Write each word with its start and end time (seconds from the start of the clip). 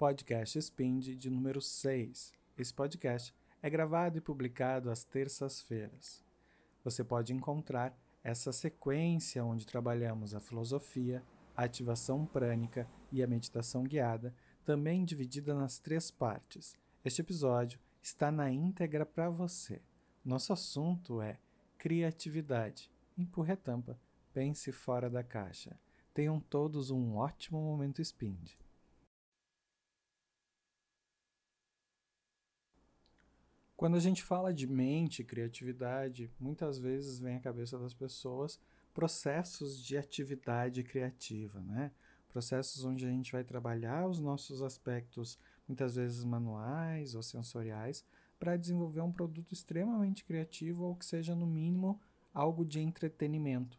podcast 0.00 0.58
Spind 0.58 1.08
de 1.08 1.28
número 1.28 1.60
6. 1.60 2.32
Esse 2.56 2.72
podcast 2.72 3.34
é 3.62 3.68
gravado 3.68 4.16
e 4.16 4.20
publicado 4.22 4.90
às 4.90 5.04
terças-feiras. 5.04 6.24
Você 6.82 7.04
pode 7.04 7.34
encontrar 7.34 7.94
essa 8.24 8.50
sequência 8.50 9.44
onde 9.44 9.66
trabalhamos 9.66 10.34
a 10.34 10.40
filosofia, 10.40 11.22
a 11.54 11.64
ativação 11.64 12.24
prânica 12.24 12.88
e 13.12 13.22
a 13.22 13.26
meditação 13.26 13.82
guiada, 13.82 14.34
também 14.64 15.04
dividida 15.04 15.54
nas 15.54 15.78
três 15.78 16.10
partes. 16.10 16.74
Este 17.04 17.20
episódio 17.20 17.78
está 18.02 18.32
na 18.32 18.50
íntegra 18.50 19.04
para 19.04 19.28
você. 19.28 19.82
Nosso 20.24 20.50
assunto 20.50 21.20
é 21.20 21.38
criatividade. 21.76 22.90
Empurre 23.18 23.52
a 23.52 23.56
tampa, 23.56 24.00
pense 24.32 24.72
fora 24.72 25.10
da 25.10 25.22
caixa. 25.22 25.78
Tenham 26.14 26.40
todos 26.40 26.90
um 26.90 27.16
ótimo 27.16 27.60
momento 27.60 28.02
Spind. 28.02 28.56
Quando 33.80 33.96
a 33.96 33.98
gente 33.98 34.22
fala 34.22 34.52
de 34.52 34.66
mente, 34.66 35.24
criatividade, 35.24 36.30
muitas 36.38 36.78
vezes 36.78 37.18
vem 37.18 37.36
à 37.36 37.40
cabeça 37.40 37.78
das 37.78 37.94
pessoas 37.94 38.60
processos 38.92 39.82
de 39.82 39.96
atividade 39.96 40.82
criativa, 40.82 41.62
né? 41.62 41.90
Processos 42.28 42.84
onde 42.84 43.06
a 43.06 43.08
gente 43.08 43.32
vai 43.32 43.42
trabalhar 43.42 44.06
os 44.06 44.20
nossos 44.20 44.60
aspectos, 44.60 45.38
muitas 45.66 45.96
vezes 45.96 46.22
manuais 46.24 47.14
ou 47.14 47.22
sensoriais, 47.22 48.04
para 48.38 48.54
desenvolver 48.54 49.00
um 49.00 49.10
produto 49.10 49.52
extremamente 49.52 50.26
criativo 50.26 50.84
ou 50.84 50.94
que 50.94 51.06
seja, 51.06 51.34
no 51.34 51.46
mínimo, 51.46 51.98
algo 52.34 52.66
de 52.66 52.80
entretenimento. 52.80 53.78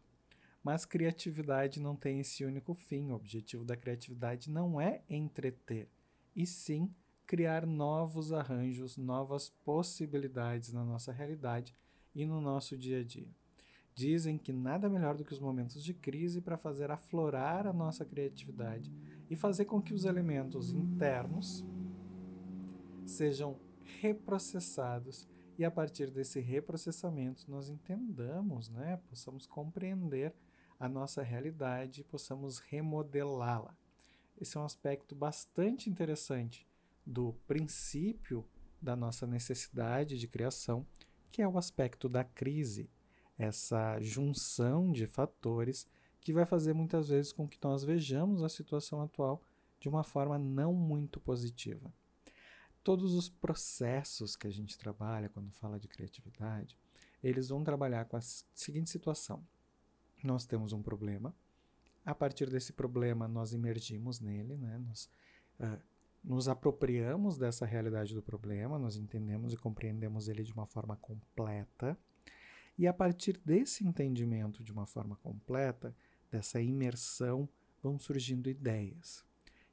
Mas 0.64 0.84
criatividade 0.84 1.78
não 1.78 1.94
tem 1.94 2.18
esse 2.18 2.44
único 2.44 2.74
fim. 2.74 3.12
O 3.12 3.14
objetivo 3.14 3.64
da 3.64 3.76
criatividade 3.76 4.50
não 4.50 4.80
é 4.80 5.02
entreter, 5.08 5.88
e 6.34 6.44
sim 6.44 6.92
criar 7.32 7.64
novos 7.64 8.30
arranjos, 8.30 8.98
novas 8.98 9.48
possibilidades 9.64 10.70
na 10.70 10.84
nossa 10.84 11.10
realidade 11.10 11.74
e 12.14 12.26
no 12.26 12.42
nosso 12.42 12.76
dia 12.76 13.00
a 13.00 13.02
dia. 13.02 13.30
Dizem 13.94 14.36
que 14.36 14.52
nada 14.52 14.86
melhor 14.86 15.16
do 15.16 15.24
que 15.24 15.32
os 15.32 15.40
momentos 15.40 15.82
de 15.82 15.94
crise 15.94 16.42
para 16.42 16.58
fazer 16.58 16.90
aflorar 16.90 17.66
a 17.66 17.72
nossa 17.72 18.04
criatividade 18.04 18.92
e 19.30 19.34
fazer 19.34 19.64
com 19.64 19.80
que 19.80 19.94
os 19.94 20.04
elementos 20.04 20.74
internos 20.74 21.64
sejam 23.06 23.58
reprocessados 24.02 25.26
e 25.58 25.64
a 25.64 25.70
partir 25.70 26.10
desse 26.10 26.38
reprocessamento 26.38 27.50
nós 27.50 27.70
entendamos, 27.70 28.68
né, 28.68 29.00
possamos 29.08 29.46
compreender 29.46 30.34
a 30.78 30.86
nossa 30.86 31.22
realidade 31.22 32.02
e 32.02 32.04
possamos 32.04 32.58
remodelá-la. 32.58 33.74
Esse 34.38 34.58
é 34.58 34.60
um 34.60 34.66
aspecto 34.66 35.14
bastante 35.14 35.88
interessante 35.88 36.70
do 37.04 37.34
princípio 37.46 38.46
da 38.80 38.96
nossa 38.96 39.26
necessidade 39.26 40.18
de 40.18 40.26
criação, 40.26 40.86
que 41.30 41.40
é 41.40 41.48
o 41.48 41.58
aspecto 41.58 42.08
da 42.08 42.24
crise, 42.24 42.90
essa 43.38 44.00
junção 44.00 44.92
de 44.92 45.06
fatores 45.06 45.86
que 46.20 46.32
vai 46.32 46.46
fazer 46.46 46.72
muitas 46.72 47.08
vezes 47.08 47.32
com 47.32 47.48
que 47.48 47.58
nós 47.62 47.82
vejamos 47.82 48.42
a 48.42 48.48
situação 48.48 49.02
atual 49.02 49.42
de 49.80 49.88
uma 49.88 50.04
forma 50.04 50.38
não 50.38 50.72
muito 50.72 51.18
positiva. 51.18 51.92
Todos 52.84 53.14
os 53.14 53.28
processos 53.28 54.36
que 54.36 54.46
a 54.46 54.50
gente 54.50 54.78
trabalha 54.78 55.28
quando 55.28 55.50
fala 55.52 55.78
de 55.78 55.88
criatividade, 55.88 56.78
eles 57.22 57.48
vão 57.48 57.64
trabalhar 57.64 58.04
com 58.04 58.16
a 58.16 58.20
seguinte 58.20 58.90
situação: 58.90 59.44
nós 60.22 60.44
temos 60.44 60.72
um 60.72 60.82
problema, 60.82 61.34
a 62.04 62.14
partir 62.14 62.50
desse 62.50 62.72
problema 62.72 63.26
nós 63.28 63.52
emergimos 63.52 64.20
nele, 64.20 64.56
né? 64.56 64.78
nós 64.78 65.08
uh, 65.60 65.80
nos 66.22 66.48
apropriamos 66.48 67.36
dessa 67.36 67.66
realidade 67.66 68.14
do 68.14 68.22
problema, 68.22 68.78
nós 68.78 68.96
entendemos 68.96 69.52
e 69.52 69.56
compreendemos 69.56 70.28
ele 70.28 70.42
de 70.42 70.52
uma 70.52 70.66
forma 70.66 70.96
completa, 70.96 71.98
e 72.78 72.86
a 72.86 72.92
partir 72.92 73.40
desse 73.44 73.86
entendimento 73.86 74.62
de 74.62 74.72
uma 74.72 74.86
forma 74.86 75.16
completa, 75.16 75.94
dessa 76.30 76.60
imersão, 76.60 77.48
vão 77.82 77.98
surgindo 77.98 78.48
ideias. 78.48 79.24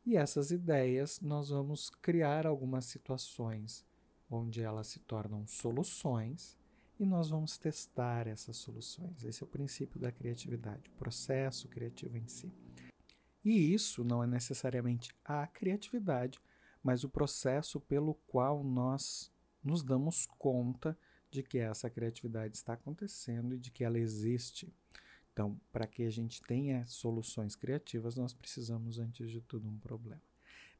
E 0.05 0.17
essas 0.17 0.51
ideias 0.51 1.19
nós 1.21 1.49
vamos 1.49 1.89
criar 1.89 2.47
algumas 2.47 2.85
situações 2.85 3.85
onde 4.29 4.61
elas 4.61 4.87
se 4.87 4.99
tornam 4.99 5.45
soluções 5.47 6.57
e 6.99 7.05
nós 7.05 7.29
vamos 7.29 7.57
testar 7.57 8.27
essas 8.27 8.57
soluções. 8.57 9.23
Esse 9.23 9.43
é 9.43 9.45
o 9.45 9.49
princípio 9.49 9.99
da 9.99 10.11
criatividade, 10.11 10.89
o 10.89 10.97
processo 10.97 11.67
criativo 11.67 12.17
em 12.17 12.27
si. 12.27 12.51
E 13.49 13.73
isso 13.73 14.03
não 14.03 14.23
é 14.23 14.27
necessariamente 14.27 15.11
a 15.25 15.47
criatividade, 15.47 16.39
mas 16.83 17.03
o 17.03 17.09
processo 17.09 17.79
pelo 17.79 18.13
qual 18.27 18.63
nós 18.63 19.31
nos 19.63 19.81
damos 19.81 20.27
conta 20.37 20.95
de 21.31 21.41
que 21.41 21.57
essa 21.57 21.89
criatividade 21.89 22.55
está 22.55 22.73
acontecendo 22.73 23.55
e 23.55 23.57
de 23.57 23.71
que 23.71 23.83
ela 23.83 23.97
existe. 23.97 24.71
Então, 25.33 25.59
para 25.71 25.87
que 25.87 26.03
a 26.03 26.11
gente 26.11 26.43
tenha 26.43 26.85
soluções 26.85 27.55
criativas, 27.55 28.17
nós 28.17 28.35
precisamos, 28.35 28.99
antes 28.99 29.31
de 29.31 29.41
tudo, 29.41 29.67
um 29.67 29.79
problema. 29.79 30.21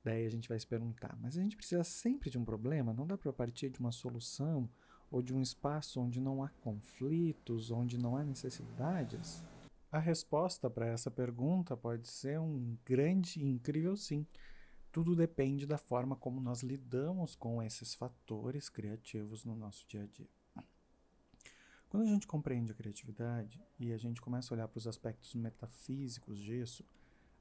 Daí 0.03 0.23
a 0.23 0.29
gente 0.29 0.47
vai 0.47 0.59
se 0.59 0.67
perguntar, 0.67 1.17
mas 1.19 1.39
a 1.39 1.41
gente 1.41 1.57
precisa 1.57 1.83
sempre 1.83 2.29
de 2.29 2.37
um 2.37 2.45
problema? 2.45 2.93
Não 2.93 3.07
dá 3.07 3.17
para 3.17 3.33
partir 3.33 3.71
de 3.71 3.79
uma 3.79 3.91
solução 3.91 4.69
ou 5.09 5.23
de 5.23 5.33
um 5.33 5.41
espaço 5.41 5.99
onde 5.99 6.21
não 6.21 6.43
há 6.43 6.49
conflitos, 6.61 7.71
onde 7.71 7.97
não 7.97 8.15
há 8.15 8.23
necessidades? 8.23 9.43
A 9.91 9.97
resposta 9.97 10.69
para 10.69 10.85
essa 10.85 11.09
pergunta 11.09 11.75
pode 11.75 12.07
ser 12.07 12.39
um 12.39 12.77
grande 12.85 13.39
e 13.39 13.43
incrível 13.43 13.97
sim. 13.97 14.25
Tudo 14.91 15.15
depende 15.15 15.65
da 15.65 15.79
forma 15.79 16.15
como 16.15 16.39
nós 16.39 16.61
lidamos 16.61 17.35
com 17.35 17.61
esses 17.61 17.95
fatores 17.95 18.69
criativos 18.69 19.43
no 19.43 19.55
nosso 19.55 19.87
dia 19.87 20.03
a 20.03 20.05
dia. 20.05 20.29
Quando 21.89 22.03
a 22.03 22.05
gente 22.05 22.27
compreende 22.27 22.71
a 22.71 22.75
criatividade 22.75 23.59
e 23.79 23.91
a 23.91 23.97
gente 23.97 24.21
começa 24.21 24.53
a 24.53 24.55
olhar 24.55 24.67
para 24.67 24.77
os 24.77 24.85
aspectos 24.85 25.33
metafísicos 25.33 26.37
disso, 26.37 26.85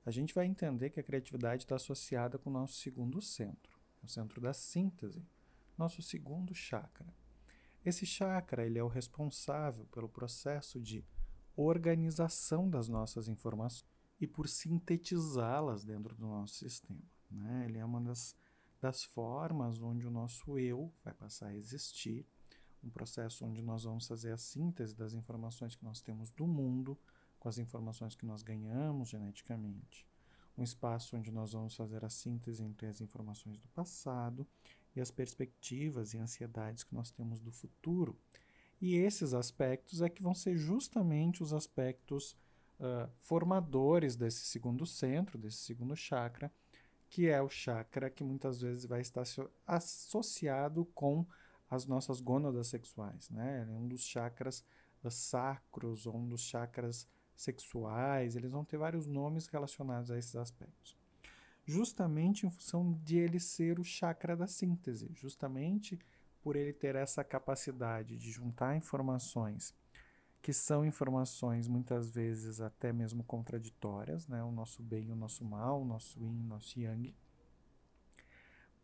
a 0.07 0.11
gente 0.11 0.35
vai 0.35 0.47
entender 0.47 0.89
que 0.89 0.99
a 0.99 1.03
criatividade 1.03 1.65
está 1.65 1.77
associada 1.77 2.39
com 2.39 2.49
o 2.49 2.53
nosso 2.53 2.77
segundo 2.77 3.21
centro, 3.21 3.79
o 4.03 4.09
centro 4.09 4.41
da 4.41 4.55
síntese, 4.55 5.23
nosso 5.77 6.01
segundo 6.01 6.55
chakra. 6.55 7.15
Esse 7.85 8.07
chakra 8.07 8.65
ele 8.65 8.79
é 8.79 8.83
o 8.83 8.89
responsável 8.89 9.85
pelo 9.93 10.09
processo 10.09 10.81
de 10.81 11.05
organização 11.61 12.71
das 12.71 12.89
nossas 12.89 13.29
informações 13.29 13.85
e 14.21 14.27
por 14.27 14.49
sintetizá-las 14.49 15.85
dentro 15.85 16.15
do 16.15 16.27
nosso 16.27 16.55
sistema. 16.55 17.03
Né? 17.31 17.65
Ele 17.67 17.79
é 17.79 17.85
uma 17.85 18.01
das, 18.01 18.37
das 18.81 19.05
formas 19.05 19.83
onde 19.83 20.07
o 20.07 20.11
nosso 20.11 20.59
eu 20.59 20.93
vai 21.05 21.13
passar 21.13 21.49
a 21.49 21.55
existir, 21.55 22.25
um 22.83 22.91
processo 22.91 23.45
onde 23.45 23.61
nós 23.61 23.83
vamos 23.85 24.07
fazer 24.07 24.33
a 24.33 24.37
síntese 24.37 24.95
das 24.95 25.15
informações 25.15 25.75
que 25.75 25.85
nós 25.85 26.01
temos 26.01 26.31
do 26.31 26.47
mundo 26.47 26.97
com 27.39 27.49
as 27.49 27.59
informações 27.59 28.15
que 28.15 28.25
nós 28.25 28.43
ganhamos 28.43 29.09
geneticamente. 29.09 30.07
Um 30.57 30.63
espaço 30.63 31.17
onde 31.17 31.31
nós 31.31 31.53
vamos 31.53 31.75
fazer 31.75 32.05
a 32.05 32.09
síntese 32.09 32.63
entre 32.63 32.87
as 32.87 33.01
informações 33.01 33.59
do 33.59 33.69
passado 33.69 34.47
e 34.95 35.01
as 35.01 35.11
perspectivas 35.11 36.15
e 36.15 36.19
ansiedades 36.19 36.83
que 36.85 36.95
nós 36.95 37.11
temos 37.11 37.41
do 37.41 37.51
futuro 37.51 38.17
e 38.81 38.97
esses 38.97 39.35
aspectos 39.35 40.03
é 40.03 40.09
que 40.09 40.23
vão 40.23 40.35
ser 40.35 40.57
justamente 40.57 41.43
os 41.43 41.53
aspectos 41.53 42.37
uh, 42.79 43.11
formadores 43.21 44.17
desse 44.17 44.45
segundo 44.45 44.87
centro, 44.87 45.37
desse 45.37 45.59
segundo 45.59 45.97
chakra, 45.97 46.53
que 47.11 47.29
é 47.29 47.41
o 47.43 47.49
chakra 47.49 48.11
que 48.11 48.23
muitas 48.23 48.61
vezes 48.61 48.85
vai 48.85 49.01
estar 49.01 49.25
associado 49.67 50.85
com 50.95 51.27
as 51.71 51.87
nossas 51.87 52.21
gônadas 52.21 52.69
sexuais. 52.69 53.31
Né? 53.31 53.63
Ele 53.63 53.73
é 53.73 53.75
um 53.75 53.89
dos 53.89 54.05
chakras 54.05 54.65
sacros, 55.11 56.07
ou 56.07 56.17
um 56.17 56.29
dos 56.29 56.43
chakras 56.43 57.07
sexuais, 57.35 58.35
eles 58.35 58.53
vão 58.53 58.65
ter 58.65 58.77
vários 58.77 59.07
nomes 59.07 59.47
relacionados 59.47 60.11
a 60.11 60.19
esses 60.19 60.35
aspectos. 60.37 60.97
Justamente 61.65 62.47
em 62.47 62.51
função 62.51 62.99
de 63.05 63.19
ele 63.19 63.39
ser 63.39 63.79
o 63.79 63.85
chakra 63.85 64.37
da 64.37 64.47
síntese, 64.47 65.11
justamente 65.15 65.99
por 66.49 66.57
ele 66.57 66.73
ter 66.73 66.97
essa 66.97 67.23
capacidade 67.23 68.17
de 68.17 68.31
juntar 68.31 68.75
informações 68.75 69.75
que 70.41 70.51
são 70.51 70.83
informações 70.83 71.69
muitas 71.69 72.11
vezes 72.11 72.59
até 72.59 72.91
mesmo 72.91 73.23
contraditórias, 73.23 74.27
né? 74.27 74.43
o 74.43 74.51
nosso 74.51 74.83
bem 74.83 75.09
e 75.09 75.13
o 75.13 75.15
nosso 75.15 75.45
mal, 75.45 75.83
o 75.83 75.85
nosso 75.85 76.19
yin 76.19 76.41
o 76.41 76.45
nosso 76.45 76.81
yang, 76.81 77.15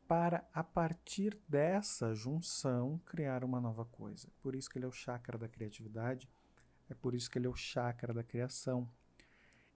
para 0.06 0.46
a 0.52 0.62
partir 0.62 1.40
dessa 1.48 2.12
junção 2.12 3.00
criar 3.06 3.42
uma 3.42 3.62
nova 3.62 3.86
coisa. 3.86 4.28
Por 4.42 4.54
isso 4.54 4.68
que 4.68 4.76
ele 4.76 4.84
é 4.84 4.88
o 4.88 4.92
chakra 4.92 5.38
da 5.38 5.48
criatividade, 5.48 6.28
é 6.90 6.92
por 6.92 7.14
isso 7.14 7.30
que 7.30 7.38
ele 7.38 7.46
é 7.46 7.50
o 7.50 7.56
chakra 7.56 8.12
da 8.12 8.22
criação. 8.22 8.86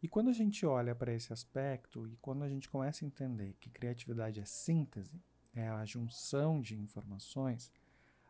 E 0.03 0.09
quando 0.11 0.29
a 0.29 0.35
gente 0.35 0.67
olha 0.67 0.95
para 0.95 1.15
esse 1.15 1.33
aspecto 1.33 2.07
e 2.07 2.19
quando 2.19 2.45
a 2.45 2.51
gente 2.51 2.69
começa 2.69 3.03
a 3.03 3.09
entender 3.09 3.57
que 3.59 3.71
criatividade 3.71 4.41
é 4.41 4.45
síntese, 4.45 5.19
é 5.59 5.69
a 5.69 5.85
junção 5.85 6.61
de 6.61 6.77
informações, 6.77 7.73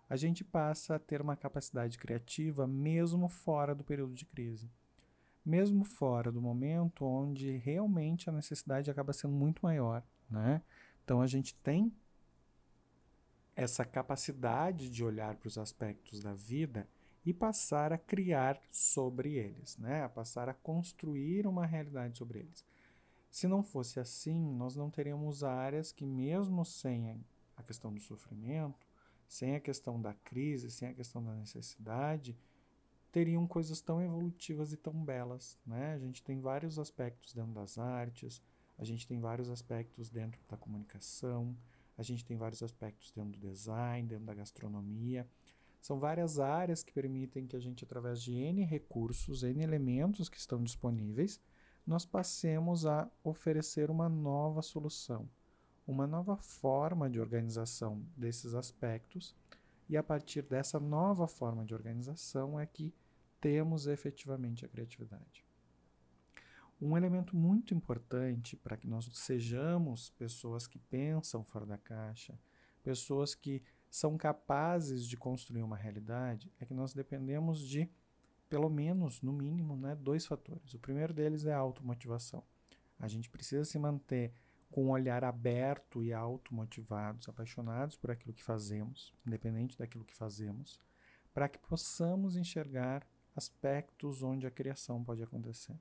a 0.08 0.16
gente 0.16 0.42
passa 0.42 0.94
a 0.94 0.98
ter 0.98 1.20
uma 1.20 1.36
capacidade 1.36 1.98
criativa 1.98 2.66
mesmo 2.66 3.28
fora 3.28 3.75
do 3.75 3.84
período 3.84 4.14
de 4.14 4.25
crise. 4.25 4.70
Mesmo 5.44 5.84
fora 5.84 6.32
do 6.32 6.40
momento 6.40 7.04
onde 7.04 7.56
realmente 7.56 8.28
a 8.28 8.32
necessidade 8.32 8.90
acaba 8.90 9.12
sendo 9.12 9.34
muito 9.34 9.60
maior, 9.60 10.02
né? 10.30 10.62
Então 11.04 11.20
a 11.20 11.26
gente 11.26 11.54
tem 11.54 11.92
essa 13.54 13.84
capacidade 13.84 14.88
de 14.88 15.04
olhar 15.04 15.36
para 15.36 15.48
os 15.48 15.58
aspectos 15.58 16.20
da 16.20 16.32
vida 16.32 16.88
e 17.26 17.34
passar 17.34 17.92
a 17.92 17.98
criar 17.98 18.60
sobre 18.70 19.34
eles, 19.34 19.76
né? 19.76 20.04
a 20.04 20.08
passar 20.08 20.48
a 20.48 20.54
construir 20.54 21.46
uma 21.46 21.66
realidade 21.66 22.16
sobre 22.16 22.38
eles. 22.38 22.64
Se 23.30 23.46
não 23.46 23.62
fosse 23.62 24.00
assim, 24.00 24.52
nós 24.54 24.75
não 24.75 24.90
teríamos 24.90 25.44
áreas 25.44 25.92
que, 25.92 26.04
mesmo 26.04 26.64
sem 26.64 27.25
a 27.56 27.62
questão 27.62 27.92
do 27.92 28.00
sofrimento, 28.00 28.86
sem 29.28 29.54
a 29.54 29.60
questão 29.60 30.00
da 30.00 30.14
crise, 30.14 30.70
sem 30.70 30.88
a 30.88 30.94
questão 30.94 31.22
da 31.22 31.34
necessidade, 31.34 32.36
teriam 33.12 33.46
coisas 33.46 33.80
tão 33.80 34.00
evolutivas 34.02 34.72
e 34.72 34.76
tão 34.76 34.92
belas. 35.04 35.58
Né? 35.66 35.94
A 35.94 35.98
gente 35.98 36.22
tem 36.22 36.40
vários 36.40 36.78
aspectos 36.78 37.34
dentro 37.34 37.52
das 37.52 37.78
artes, 37.78 38.42
a 38.78 38.84
gente 38.84 39.06
tem 39.06 39.19
vários 39.20 39.50
aspectos 39.50 40.08
dentro 40.08 40.40
da 40.48 40.56
comunicação, 40.56 41.56
a 41.96 42.02
gente 42.02 42.25
tem 42.25 42.36
vários 42.36 42.62
aspectos 42.62 43.10
dentro 43.10 43.38
do 43.38 43.48
design, 43.48 44.08
dentro 44.08 44.25
da 44.25 44.34
gastronomia. 44.34 45.28
São 45.80 45.98
várias 45.98 46.38
áreas 46.38 46.82
que 46.82 46.92
permitem 46.92 47.46
que 47.46 47.56
a 47.56 47.60
gente, 47.60 47.84
através 47.84 48.22
de 48.22 48.34
N 48.34 48.64
recursos, 48.64 49.42
N 49.42 49.62
elementos 49.62 50.28
que 50.28 50.38
estão 50.38 50.62
disponíveis, 50.62 51.40
nós 51.88 52.05
passemos 52.05 52.85
a 52.85 53.11
oferecer 53.25 53.90
uma 53.90 54.11
nova 54.11 54.61
solução, 54.61 55.26
uma 55.87 56.06
nova 56.06 56.37
forma 56.37 57.08
de 57.08 57.19
organização 57.19 58.05
desses 58.14 58.55
aspectos, 58.55 59.35
e 59.88 59.96
a 59.96 60.02
partir 60.02 60.43
dessa 60.43 60.79
nova 60.79 61.26
forma 61.26 61.64
de 61.64 61.73
organização 61.73 62.61
é 62.61 62.67
que 62.67 62.94
temos 63.40 63.87
efetivamente 63.87 64.67
a 64.67 64.69
criatividade. 64.69 65.46
Um 66.79 66.94
elemento 66.94 67.35
muito 67.35 67.73
importante 67.73 68.55
para 68.55 68.76
que 68.76 68.87
nós 68.87 69.08
sejamos 69.14 70.11
pessoas 70.11 70.67
que 70.67 70.79
pensam 70.79 71.43
fora 71.43 71.64
da 71.64 71.79
caixa, 71.79 72.38
pessoas 72.82 73.35
que 73.35 73.62
são 73.90 74.19
capazes 74.19 75.06
de 75.06 75.17
construir 75.17 75.62
uma 75.62 75.76
realidade, 75.79 76.52
é 76.61 76.67
que 76.67 76.75
nós 76.75 76.93
dependemos 76.93 77.67
de, 77.67 77.90
pelo 78.48 78.68
menos, 78.68 79.22
no 79.22 79.32
mínimo, 79.32 79.76
né, 79.76 79.94
dois 79.94 80.26
fatores. 80.26 80.74
O 80.74 80.78
primeiro 80.78 81.12
deles 81.12 81.44
é 81.44 81.52
a 81.52 81.58
automotivação. 81.58 82.42
A 82.98 83.06
gente 83.06 83.30
precisa 83.30 83.64
se 83.64 83.78
manter 83.78 84.32
com 84.70 84.86
um 84.86 84.90
olhar 84.90 85.24
aberto 85.24 86.02
e 86.02 86.12
automotivados, 86.12 87.28
apaixonados 87.28 87.96
por 87.96 88.10
aquilo 88.10 88.34
que 88.34 88.42
fazemos, 88.42 89.14
independente 89.26 89.78
daquilo 89.78 90.04
que 90.04 90.14
fazemos, 90.14 90.78
para 91.32 91.48
que 91.48 91.58
possamos 91.58 92.36
enxergar 92.36 93.06
aspectos 93.34 94.22
onde 94.22 94.46
a 94.46 94.50
criação 94.50 95.02
pode 95.02 95.22
acontecer. 95.22 95.76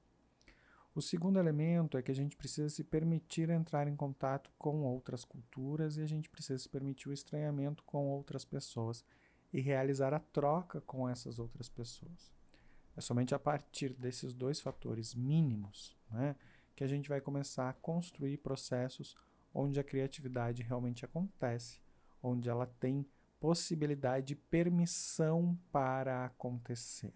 O 0.93 1.01
segundo 1.01 1.37
elemento 1.37 1.97
é 1.97 2.01
que 2.01 2.11
a 2.11 2.15
gente 2.15 2.35
precisa 2.35 2.69
se 2.69 2.83
permitir 2.83 3.49
entrar 3.49 3.87
em 3.87 3.95
contato 3.95 4.51
com 4.57 4.81
outras 4.83 5.23
culturas 5.23 5.97
e 5.97 6.01
a 6.01 6.07
gente 6.07 6.29
precisa 6.29 6.57
se 6.57 6.69
permitir 6.69 7.09
o 7.09 7.13
estranhamento 7.13 7.83
com 7.83 8.07
outras 8.07 8.43
pessoas 8.43 9.05
e 9.53 9.61
realizar 9.61 10.13
a 10.13 10.19
troca 10.19 10.81
com 10.81 11.07
essas 11.07 11.37
outras 11.39 11.69
pessoas. 11.69 12.36
É 12.97 13.01
somente 13.01 13.35
a 13.35 13.39
partir 13.39 13.93
desses 13.93 14.33
dois 14.33 14.59
fatores 14.59 15.13
mínimos 15.13 15.95
né, 16.09 16.35
que 16.75 16.83
a 16.83 16.87
gente 16.87 17.07
vai 17.07 17.21
começar 17.21 17.69
a 17.69 17.73
construir 17.73 18.37
processos 18.37 19.15
onde 19.53 19.79
a 19.79 19.83
criatividade 19.83 20.63
realmente 20.63 21.05
acontece, 21.05 21.79
onde 22.21 22.49
ela 22.49 22.65
tem 22.65 23.05
possibilidade 23.39 24.33
e 24.33 24.35
permissão 24.35 25.57
para 25.71 26.25
acontecer. 26.25 27.13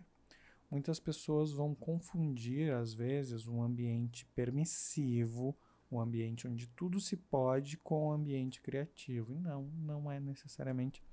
Muitas 0.69 0.99
pessoas 0.99 1.51
vão 1.51 1.75
confundir, 1.75 2.71
às 2.71 2.93
vezes, 2.93 3.47
um 3.47 3.61
ambiente 3.61 4.25
permissivo, 4.27 5.57
um 5.91 5.99
ambiente 5.99 6.47
onde 6.47 6.67
tudo 6.69 6.99
se 7.01 7.17
pode, 7.17 7.75
com 7.77 8.07
um 8.07 8.11
ambiente 8.11 8.61
criativo. 8.61 9.33
E 9.33 9.39
não, 9.39 9.63
não 9.63 10.11
é 10.11 10.19
necessariamente 10.19 11.03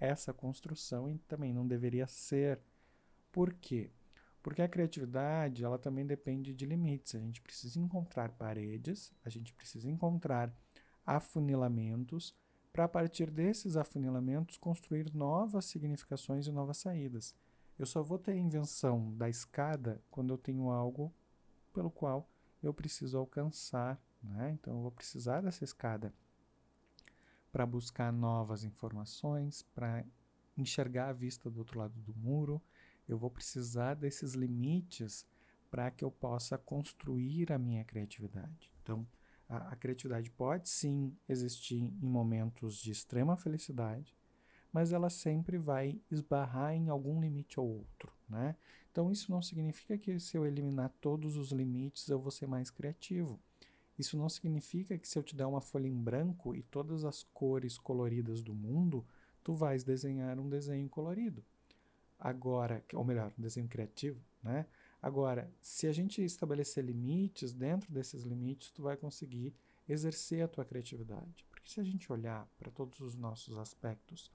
essa 0.00 0.32
construção 0.32 1.08
e 1.08 1.18
também 1.18 1.52
não 1.52 1.66
deveria 1.66 2.06
ser. 2.06 2.60
Por 3.30 3.54
quê? 3.54 3.90
Porque 4.46 4.62
a 4.62 4.68
criatividade, 4.68 5.64
ela 5.64 5.76
também 5.76 6.06
depende 6.06 6.54
de 6.54 6.64
limites. 6.64 7.16
A 7.16 7.18
gente 7.18 7.42
precisa 7.42 7.80
encontrar 7.80 8.30
paredes, 8.30 9.12
a 9.24 9.28
gente 9.28 9.52
precisa 9.52 9.90
encontrar 9.90 10.56
afunilamentos, 11.04 12.32
para 12.72 12.84
a 12.84 12.88
partir 12.88 13.28
desses 13.28 13.76
afunilamentos 13.76 14.56
construir 14.56 15.12
novas 15.12 15.64
significações 15.64 16.46
e 16.46 16.52
novas 16.52 16.76
saídas. 16.76 17.34
Eu 17.76 17.86
só 17.86 18.04
vou 18.04 18.20
ter 18.20 18.34
a 18.34 18.36
invenção 18.36 19.12
da 19.16 19.28
escada 19.28 20.00
quando 20.12 20.32
eu 20.32 20.38
tenho 20.38 20.70
algo 20.70 21.12
pelo 21.74 21.90
qual 21.90 22.30
eu 22.62 22.72
preciso 22.72 23.18
alcançar. 23.18 24.00
Né? 24.22 24.52
Então, 24.52 24.76
eu 24.76 24.82
vou 24.82 24.92
precisar 24.92 25.40
dessa 25.40 25.64
escada 25.64 26.14
para 27.50 27.66
buscar 27.66 28.12
novas 28.12 28.62
informações, 28.62 29.64
para 29.74 30.04
enxergar 30.56 31.08
a 31.08 31.12
vista 31.12 31.50
do 31.50 31.58
outro 31.58 31.80
lado 31.80 31.98
do 31.98 32.14
muro. 32.14 32.62
Eu 33.08 33.18
vou 33.18 33.30
precisar 33.30 33.94
desses 33.94 34.34
limites 34.34 35.26
para 35.70 35.90
que 35.90 36.04
eu 36.04 36.10
possa 36.10 36.56
construir 36.56 37.52
a 37.52 37.58
minha 37.58 37.84
criatividade. 37.84 38.72
Então, 38.82 39.06
a, 39.48 39.72
a 39.72 39.76
criatividade 39.76 40.30
pode 40.30 40.68
sim 40.68 41.16
existir 41.28 41.76
em 41.76 42.06
momentos 42.06 42.76
de 42.76 42.90
extrema 42.90 43.36
felicidade, 43.36 44.14
mas 44.72 44.92
ela 44.92 45.08
sempre 45.08 45.58
vai 45.58 46.00
esbarrar 46.10 46.74
em 46.74 46.88
algum 46.88 47.20
limite 47.20 47.58
ou 47.58 47.66
outro, 47.66 48.12
né? 48.28 48.56
Então 48.90 49.10
isso 49.10 49.30
não 49.30 49.40
significa 49.40 49.96
que 49.96 50.18
se 50.18 50.36
eu 50.36 50.46
eliminar 50.46 50.90
todos 51.00 51.36
os 51.36 51.52
limites 51.52 52.08
eu 52.08 52.18
vou 52.18 52.30
ser 52.30 52.46
mais 52.46 52.70
criativo. 52.70 53.38
Isso 53.98 54.16
não 54.16 54.28
significa 54.28 54.98
que 54.98 55.08
se 55.08 55.18
eu 55.18 55.22
te 55.22 55.34
der 55.34 55.46
uma 55.46 55.60
folha 55.60 55.86
em 55.86 55.94
branco 55.94 56.54
e 56.54 56.62
todas 56.62 57.04
as 57.04 57.22
cores 57.22 57.78
coloridas 57.78 58.42
do 58.42 58.54
mundo, 58.54 59.06
tu 59.42 59.54
vais 59.54 59.84
desenhar 59.84 60.38
um 60.38 60.48
desenho 60.48 60.88
colorido. 60.88 61.44
Agora, 62.18 62.84
ou 62.94 63.04
melhor, 63.04 63.32
um 63.38 63.42
desenho 63.42 63.68
criativo, 63.68 64.20
né? 64.42 64.66
Agora, 65.00 65.52
se 65.60 65.86
a 65.86 65.92
gente 65.92 66.24
estabelecer 66.24 66.84
limites, 66.84 67.52
dentro 67.52 67.92
desses 67.92 68.22
limites 68.22 68.70
tu 68.70 68.82
vai 68.82 68.96
conseguir 68.96 69.54
exercer 69.88 70.42
a 70.42 70.48
tua 70.48 70.64
criatividade. 70.64 71.44
Porque 71.48 71.70
se 71.70 71.80
a 71.80 71.84
gente 71.84 72.10
olhar 72.10 72.48
para 72.58 72.70
todos 72.70 73.00
os 73.00 73.14
nossos 73.14 73.56
aspectos 73.58 74.32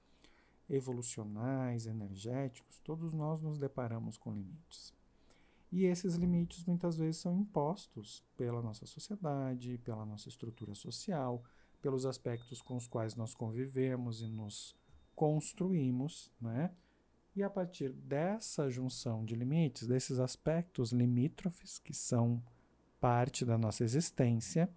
evolucionais, 0.68 1.86
energéticos, 1.86 2.78
todos 2.80 3.12
nós 3.12 3.42
nos 3.42 3.58
deparamos 3.58 4.16
com 4.16 4.32
limites. 4.32 4.94
E 5.70 5.84
esses 5.84 6.14
limites 6.14 6.64
muitas 6.64 6.96
vezes 6.96 7.20
são 7.20 7.34
impostos 7.34 8.24
pela 8.36 8.62
nossa 8.62 8.86
sociedade, 8.86 9.78
pela 9.78 10.04
nossa 10.04 10.28
estrutura 10.28 10.74
social, 10.74 11.42
pelos 11.80 12.06
aspectos 12.06 12.60
com 12.60 12.76
os 12.76 12.86
quais 12.86 13.14
nós 13.14 13.34
convivemos 13.34 14.22
e 14.22 14.26
nos 14.26 14.76
construímos, 15.14 16.30
né? 16.40 16.70
E 17.34 17.42
a 17.42 17.48
partir 17.48 17.90
dessa 17.92 18.68
junção 18.68 19.24
de 19.24 19.34
limites, 19.34 19.86
desses 19.86 20.18
aspectos 20.18 20.92
limítrofes 20.92 21.78
que 21.78 21.94
são 21.94 22.42
parte 23.00 23.44
da 23.44 23.56
nossa 23.56 23.82
existência, 23.82 24.68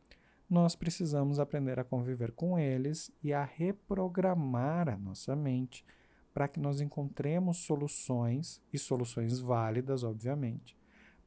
nós 0.50 0.75
precisamos 0.75 1.39
aprender 1.39 1.79
a 1.79 1.83
conviver 1.83 2.31
com 2.31 2.57
eles 2.57 3.12
e 3.21 3.33
a 3.33 3.43
reprogramar 3.43 4.88
a 4.88 4.97
nossa 4.97 5.35
mente 5.35 5.85
para 6.33 6.47
que 6.47 6.59
nós 6.59 6.81
encontremos 6.81 7.57
soluções, 7.57 8.62
e 8.71 8.77
soluções 8.77 9.39
válidas, 9.39 10.03
obviamente, 10.03 10.77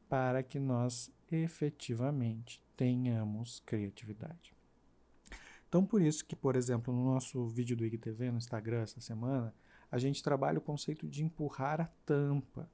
para 0.09 0.43
que 0.43 0.59
nós 0.59 1.11
efetivamente 1.31 2.63
tenhamos 2.77 3.61
criatividade. 3.61 4.55
Então, 5.69 5.85
por 5.85 6.01
isso 6.01 6.25
que, 6.25 6.37
por 6.37 6.57
exemplo, 6.57 6.95
no 6.95 7.05
nosso 7.05 7.47
vídeo 7.49 7.77
do 7.77 7.85
IGTV 7.85 8.31
no 8.31 8.39
Instagram 8.39 8.83
essa 8.83 9.01
semana, 9.01 9.55
a 9.91 9.99
gente 9.99 10.23
trabalha 10.23 10.59
o 10.59 10.63
conceito 10.63 11.07
de 11.07 11.25
empurrar 11.25 11.81
a 11.81 11.87
tampa. 12.05 12.71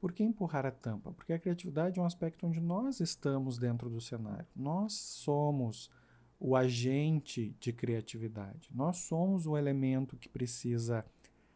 Por 0.00 0.12
que 0.12 0.22
empurrar 0.22 0.66
a 0.66 0.70
tampa? 0.70 1.12
Porque 1.12 1.32
a 1.32 1.38
criatividade 1.38 1.98
é 1.98 2.02
um 2.02 2.06
aspecto 2.06 2.46
onde 2.46 2.60
nós 2.60 3.00
estamos 3.00 3.58
dentro 3.58 3.88
do 3.88 4.00
cenário. 4.00 4.46
Nós 4.54 4.92
somos 4.92 5.90
o 6.38 6.54
agente 6.54 7.56
de 7.58 7.72
criatividade. 7.72 8.70
Nós 8.74 8.98
somos 8.98 9.46
o 9.46 9.56
elemento 9.56 10.16
que 10.16 10.28
precisa 10.28 11.04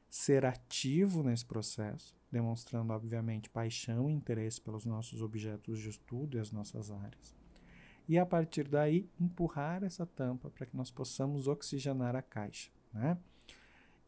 ser 0.08 0.44
ativo 0.44 1.22
nesse 1.22 1.44
processo, 1.44 2.16
demonstrando, 2.32 2.92
obviamente, 2.92 3.50
paixão 3.50 4.10
e 4.10 4.12
interesse 4.12 4.60
pelos 4.60 4.84
nossos 4.84 5.22
objetos 5.22 5.78
de 5.78 5.90
estudo 5.90 6.36
e 6.36 6.40
as 6.40 6.50
nossas 6.50 6.90
áreas. 6.90 7.36
E 8.08 8.18
a 8.18 8.26
partir 8.26 8.66
daí, 8.66 9.08
empurrar 9.20 9.84
essa 9.84 10.04
tampa 10.04 10.50
para 10.50 10.66
que 10.66 10.76
nós 10.76 10.90
possamos 10.90 11.46
oxigenar 11.46 12.16
a 12.16 12.22
caixa. 12.22 12.70
Né? 12.92 13.16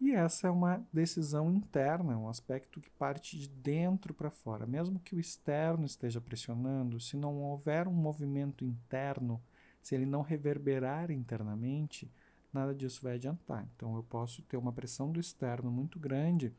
E 0.03 0.11
essa 0.11 0.49
é 0.49 0.51
uma 0.51 0.85
decisão 0.93 1.49
interna, 1.49 2.19
um 2.19 2.29
aspecto 2.29 2.81
que 2.81 2.91
parte 2.91 3.39
de 3.39 3.49
dentro 3.49 4.13
para 4.13 4.33
fora. 4.33 4.67
Mesmo 4.67 4.99
que 4.99 5.15
o 5.15 5.21
externo 5.21 5.87
esteja 5.87 6.21
pressionando, 6.21 6.99
se 6.99 7.17
não 7.17 7.41
houver 7.41 7.87
um 7.87 7.93
movimento 7.93 8.65
interno, 8.65 9.41
se 9.81 9.95
ele 9.95 10.05
não 10.05 10.21
reverberar 10.21 11.13
internamente, 11.13 12.11
nada 12.53 12.75
disso 12.75 13.01
vai 13.01 13.15
adiantar. 13.15 13.65
Então 13.77 13.95
eu 13.95 14.03
posso 14.03 14.43
ter 14.43 14.57
uma 14.57 14.73
pressão 14.73 15.13
do 15.13 15.21
externo 15.21 15.71
muito 15.71 16.01
grande 16.01 16.53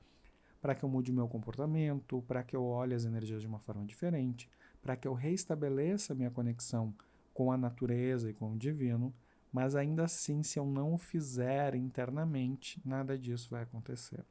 para 0.62 0.74
que 0.74 0.86
eu 0.86 0.88
mude 0.88 1.12
meu 1.12 1.28
comportamento, 1.28 2.24
para 2.26 2.44
que 2.44 2.56
eu 2.56 2.64
olhe 2.64 2.96
as 2.96 3.04
energias 3.04 3.42
de 3.42 3.48
uma 3.48 3.60
forma 3.60 3.84
diferente, 3.86 4.50
para 4.82 4.96
que 4.96 5.06
eu 5.06 5.14
reestabeleça 5.14 6.16
minha 6.16 6.32
conexão 6.32 6.96
com 7.34 7.52
a 7.52 7.58
natureza 7.58 8.30
e 8.30 8.34
com 8.34 8.54
o 8.54 8.58
divino, 8.58 9.14
Mas 9.54 9.76
ainda 9.76 10.06
assim, 10.06 10.42
se 10.42 10.58
eu 10.58 10.66
não 10.66 10.96
o 10.96 10.98
fizer 10.98 11.76
internamente, 11.76 12.82
nada 12.84 13.16
disso 13.16 13.52
vai 13.52 13.62
acontecer. 13.62 14.26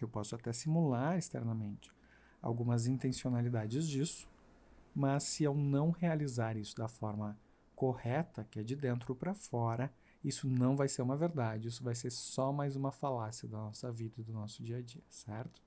Eu 0.00 0.06
posso 0.06 0.36
até 0.36 0.52
simular 0.52 1.18
externamente 1.18 1.90
algumas 2.40 2.86
intencionalidades 2.86 3.88
disso, 3.88 4.28
mas 4.94 5.24
se 5.24 5.42
eu 5.42 5.54
não 5.54 5.90
realizar 5.90 6.56
isso 6.56 6.76
da 6.76 6.86
forma 6.86 7.36
correta, 7.74 8.46
que 8.48 8.60
é 8.60 8.62
de 8.62 8.76
dentro 8.76 9.12
para 9.12 9.34
fora, 9.34 9.92
isso 10.24 10.48
não 10.48 10.76
vai 10.76 10.86
ser 10.86 11.02
uma 11.02 11.16
verdade, 11.16 11.66
isso 11.66 11.82
vai 11.82 11.96
ser 11.96 12.10
só 12.10 12.52
mais 12.52 12.76
uma 12.76 12.92
falácia 12.92 13.48
da 13.48 13.58
nossa 13.58 13.90
vida 13.90 14.20
e 14.20 14.22
do 14.24 14.32
nosso 14.32 14.62
dia 14.62 14.78
a 14.78 14.82
dia, 14.82 15.02
certo? 15.08 15.60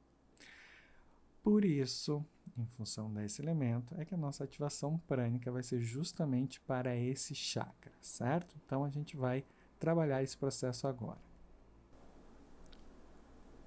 Por 1.42 1.66
isso, 1.66 2.24
em 2.58 2.66
função 2.68 3.12
desse 3.12 3.42
elemento, 3.42 3.96
é 4.00 4.06
que 4.06 4.14
a 4.14 4.18
nossa 4.18 4.44
ativação 4.44 4.98
prânica 5.08 5.52
vai 5.52 5.64
ser 5.64 5.80
justamente 5.80 6.62
para 6.62 6.96
esse 6.96 7.34
chakra, 7.34 7.92
certo? 8.00 8.56
Então 8.64 8.84
a 8.84 8.90
gente 8.90 9.18
vai 9.18 9.44
trabalhar 9.80 10.22
esse 10.22 10.38
processo 10.38 10.88
agora. 10.88 11.20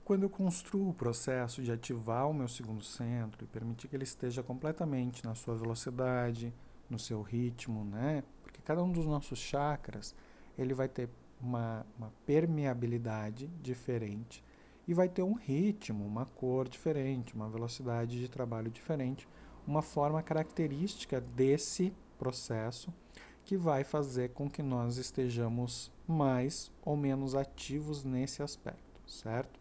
Quando 0.04 0.24
eu 0.24 0.30
construo 0.30 0.90
o 0.90 0.94
processo 0.94 1.62
de 1.62 1.72
ativar 1.72 2.28
o 2.28 2.34
meu 2.34 2.46
segundo 2.46 2.84
centro 2.84 3.44
e 3.44 3.48
permitir 3.48 3.88
que 3.88 3.96
ele 3.96 4.04
esteja 4.04 4.42
completamente 4.42 5.24
na 5.24 5.34
sua 5.34 5.56
velocidade, 5.56 6.54
no 6.90 6.98
seu 6.98 7.22
ritmo, 7.22 7.84
né? 7.84 8.22
Porque 8.42 8.60
cada 8.62 8.82
um 8.84 8.92
dos 8.92 9.06
nossos 9.06 9.38
chakras, 9.38 10.14
ele 10.58 10.74
vai 10.74 10.88
ter 10.88 11.08
uma, 11.40 11.86
uma 11.96 12.12
permeabilidade 12.26 13.48
diferente 13.62 14.44
e 14.86 14.94
vai 14.94 15.08
ter 15.08 15.22
um 15.22 15.34
ritmo, 15.34 16.04
uma 16.04 16.26
cor 16.26 16.68
diferente, 16.68 17.34
uma 17.34 17.48
velocidade 17.48 18.18
de 18.18 18.28
trabalho 18.28 18.70
diferente, 18.70 19.28
uma 19.66 19.82
forma 19.82 20.22
característica 20.22 21.20
desse 21.20 21.92
processo 22.18 22.92
que 23.44 23.56
vai 23.56 23.84
fazer 23.84 24.30
com 24.30 24.48
que 24.48 24.62
nós 24.62 24.96
estejamos 24.96 25.92
mais 26.06 26.70
ou 26.82 26.96
menos 26.96 27.34
ativos 27.34 28.04
nesse 28.04 28.42
aspecto, 28.42 29.00
certo? 29.06 29.60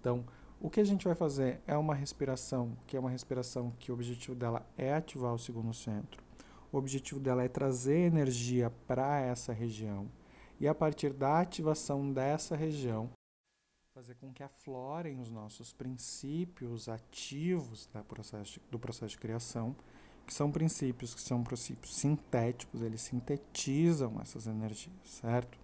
Então, 0.00 0.24
o 0.60 0.70
que 0.70 0.80
a 0.80 0.84
gente 0.84 1.04
vai 1.04 1.14
fazer 1.14 1.60
é 1.66 1.76
uma 1.76 1.94
respiração, 1.94 2.76
que 2.86 2.96
é 2.96 3.00
uma 3.00 3.10
respiração 3.10 3.72
que 3.78 3.90
o 3.90 3.94
objetivo 3.94 4.34
dela 4.34 4.66
é 4.76 4.92
ativar 4.92 5.32
o 5.34 5.38
segundo 5.38 5.72
centro. 5.72 6.22
O 6.72 6.78
objetivo 6.78 7.20
dela 7.20 7.42
é 7.42 7.48
trazer 7.48 7.98
energia 7.98 8.70
para 8.86 9.20
essa 9.20 9.52
região. 9.52 10.06
E 10.58 10.68
a 10.68 10.74
partir 10.74 11.12
da 11.12 11.40
ativação 11.40 12.12
dessa 12.12 12.54
região, 12.54 13.10
fazer 13.94 14.14
com 14.14 14.32
que 14.32 14.42
aflorem 14.42 15.20
os 15.20 15.30
nossos 15.32 15.72
princípios 15.72 16.88
ativos 16.88 17.88
da 17.92 18.02
processo 18.02 18.52
de, 18.52 18.62
do 18.70 18.78
processo 18.78 19.08
de 19.08 19.18
criação, 19.18 19.74
que 20.24 20.32
são 20.32 20.50
princípios 20.50 21.12
que 21.12 21.20
são 21.20 21.42
princípios 21.42 21.96
sintéticos, 21.96 22.82
eles 22.82 23.00
sintetizam 23.00 24.20
essas 24.22 24.46
energias, 24.46 24.94
certo? 25.04 25.58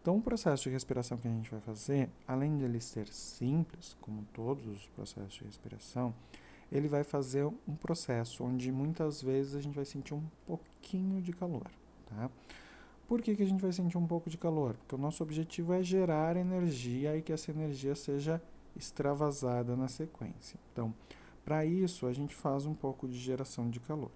Então, 0.00 0.16
o 0.16 0.22
processo 0.22 0.64
de 0.64 0.70
respiração 0.70 1.16
que 1.16 1.26
a 1.26 1.30
gente 1.30 1.50
vai 1.50 1.60
fazer, 1.60 2.10
além 2.26 2.58
de 2.58 2.64
ele 2.64 2.80
ser 2.80 3.08
simples, 3.08 3.96
como 4.00 4.26
todos 4.32 4.66
os 4.66 4.86
processos 4.88 5.34
de 5.34 5.44
respiração, 5.44 6.14
ele 6.70 6.88
vai 6.88 7.02
fazer 7.02 7.44
um 7.44 7.74
processo 7.74 8.44
onde 8.44 8.70
muitas 8.70 9.22
vezes 9.22 9.54
a 9.54 9.60
gente 9.60 9.74
vai 9.74 9.84
sentir 9.84 10.14
um 10.14 10.26
pouquinho 10.46 11.20
de 11.22 11.32
calor, 11.32 11.70
tá? 12.06 12.30
Por 13.10 13.20
que, 13.20 13.34
que 13.34 13.42
a 13.42 13.46
gente 13.46 13.60
vai 13.60 13.72
sentir 13.72 13.98
um 13.98 14.06
pouco 14.06 14.30
de 14.30 14.38
calor? 14.38 14.74
Porque 14.74 14.94
o 14.94 14.98
nosso 14.98 15.20
objetivo 15.24 15.72
é 15.72 15.82
gerar 15.82 16.36
energia 16.36 17.16
e 17.16 17.22
que 17.22 17.32
essa 17.32 17.50
energia 17.50 17.96
seja 17.96 18.40
extravasada 18.76 19.74
na 19.74 19.88
sequência. 19.88 20.60
Então, 20.72 20.94
para 21.44 21.66
isso, 21.66 22.06
a 22.06 22.12
gente 22.12 22.36
faz 22.36 22.66
um 22.66 22.72
pouco 22.72 23.08
de 23.08 23.18
geração 23.18 23.68
de 23.68 23.80
calor. 23.80 24.12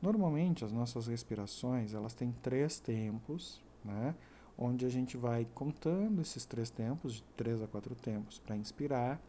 Normalmente, 0.00 0.64
as 0.64 0.72
nossas 0.72 1.08
respirações, 1.08 1.92
elas 1.92 2.14
têm 2.14 2.32
três 2.40 2.80
tempos, 2.80 3.62
né? 3.84 4.14
Onde 4.56 4.86
a 4.86 4.88
gente 4.88 5.18
vai 5.18 5.46
contando 5.54 6.22
esses 6.22 6.46
três 6.46 6.70
tempos, 6.70 7.16
de 7.16 7.24
três 7.36 7.60
a 7.60 7.66
quatro 7.66 7.94
tempos 7.94 8.38
para 8.38 8.56
inspirar, 8.56 9.20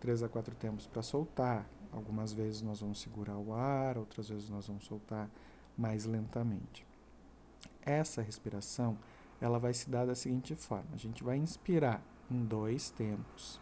três 0.00 0.22
a 0.22 0.30
quatro 0.30 0.54
tempos 0.54 0.86
para 0.86 1.02
soltar. 1.02 1.68
Algumas 1.92 2.32
vezes 2.32 2.62
nós 2.62 2.80
vamos 2.80 3.02
segurar 3.02 3.36
o 3.36 3.52
ar, 3.52 3.98
outras 3.98 4.30
vezes 4.30 4.48
nós 4.48 4.66
vamos 4.66 4.86
soltar 4.86 5.28
mais 5.76 6.06
lentamente. 6.06 6.85
Essa 7.86 8.20
respiração, 8.20 8.98
ela 9.40 9.58
vai 9.58 9.72
se 9.72 9.88
dar 9.88 10.04
da 10.04 10.14
seguinte 10.14 10.54
forma: 10.54 10.88
a 10.92 10.98
gente 10.98 11.24
vai 11.24 11.38
inspirar 11.38 12.02
em 12.30 12.44
dois 12.44 12.90
tempos 12.90 13.60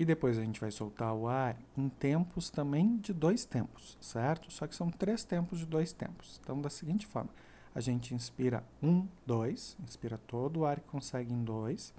e 0.00 0.04
depois 0.04 0.38
a 0.38 0.42
gente 0.42 0.60
vai 0.60 0.70
soltar 0.70 1.14
o 1.14 1.28
ar 1.28 1.56
em 1.76 1.88
tempos 1.88 2.48
também 2.48 2.96
de 2.96 3.12
dois 3.12 3.44
tempos, 3.44 3.98
certo? 4.00 4.50
Só 4.50 4.66
que 4.66 4.74
são 4.74 4.90
três 4.90 5.24
tempos 5.24 5.58
de 5.58 5.66
dois 5.66 5.92
tempos. 5.92 6.40
Então, 6.42 6.60
da 6.60 6.70
seguinte 6.70 7.06
forma: 7.06 7.30
a 7.74 7.80
gente 7.80 8.14
inspira 8.14 8.64
um, 8.82 9.06
dois, 9.26 9.76
inspira 9.82 10.18
todo 10.26 10.60
o 10.60 10.64
ar 10.64 10.80
que 10.80 10.88
consegue 10.88 11.32
em 11.32 11.44
dois. 11.44 11.92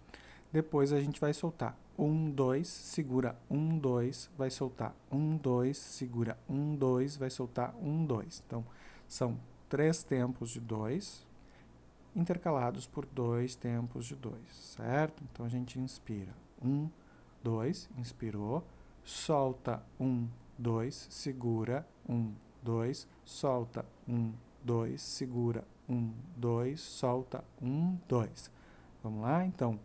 Depois 0.51 0.91
a 0.91 0.99
gente 0.99 1.19
vai 1.19 1.33
soltar 1.33 1.77
um, 1.97 2.29
dois, 2.29 2.67
segura 2.67 3.37
um, 3.49 3.77
dois, 3.77 4.29
vai 4.37 4.49
soltar 4.49 4.95
um, 5.11 5.37
dois, 5.37 5.77
segura 5.77 6.37
um, 6.49 6.75
dois, 6.75 7.15
vai 7.15 7.29
soltar 7.29 7.75
um, 7.81 8.03
dois. 8.05 8.43
Então, 8.47 8.65
são 9.07 9.39
três 9.69 10.03
tempos 10.03 10.49
de 10.49 10.59
dois, 10.59 11.25
intercalados 12.15 12.85
por 12.87 13.05
dois 13.05 13.55
tempos 13.55 14.05
de 14.05 14.15
dois, 14.15 14.49
certo? 14.51 15.23
Então 15.31 15.45
a 15.45 15.49
gente 15.49 15.79
inspira. 15.79 16.33
Um, 16.63 16.89
dois, 17.43 17.89
inspirou, 17.97 18.63
solta. 19.03 19.83
Um, 19.99 20.27
dois, 20.57 21.07
segura. 21.09 21.87
Um, 22.07 22.33
dois, 22.61 23.07
solta. 23.25 23.85
Um, 24.07 24.33
dois, 24.63 25.01
segura. 25.01 25.63
Um, 25.89 26.13
dois, 26.35 26.81
solta. 26.81 27.43
Um, 27.61 27.97
dois. 28.07 28.51
Vamos 29.03 29.21
lá, 29.21 29.45
então. 29.45 29.79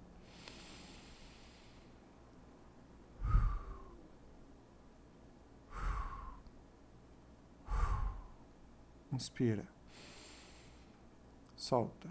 Inspira 9.13 9.76
solta. 11.57 12.09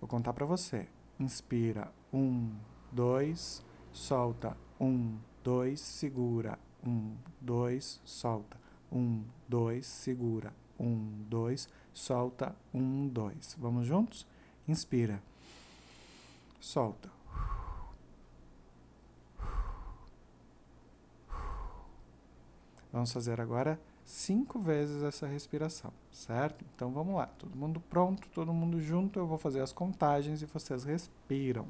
Vou 0.00 0.08
contar 0.08 0.32
para 0.32 0.46
você. 0.46 0.88
Inspira, 1.18 1.92
um, 2.12 2.54
dois, 2.92 3.64
solta, 3.92 4.56
um, 4.80 5.18
dois, 5.42 5.80
segura, 5.80 6.58
um, 6.86 7.16
dois, 7.40 8.00
solta, 8.04 8.56
um, 8.92 9.24
dois, 9.48 9.86
segura, 9.86 10.54
um, 10.78 11.24
dois, 11.28 11.68
solta, 11.92 12.54
um, 12.72 13.08
dois. 13.08 13.56
Vamos 13.58 13.86
juntos? 13.86 14.26
Inspira, 14.68 15.22
solta. 16.60 17.15
Vamos 22.96 23.12
fazer 23.12 23.38
agora 23.42 23.78
cinco 24.06 24.58
vezes 24.58 25.02
essa 25.02 25.26
respiração, 25.26 25.92
certo? 26.10 26.64
Então 26.74 26.90
vamos 26.90 27.14
lá, 27.14 27.26
todo 27.26 27.54
mundo 27.54 27.78
pronto, 27.78 28.26
todo 28.30 28.54
mundo 28.54 28.80
junto. 28.80 29.18
Eu 29.18 29.26
vou 29.26 29.36
fazer 29.36 29.60
as 29.60 29.70
contagens 29.70 30.40
e 30.40 30.46
vocês 30.46 30.82
respiram. 30.82 31.66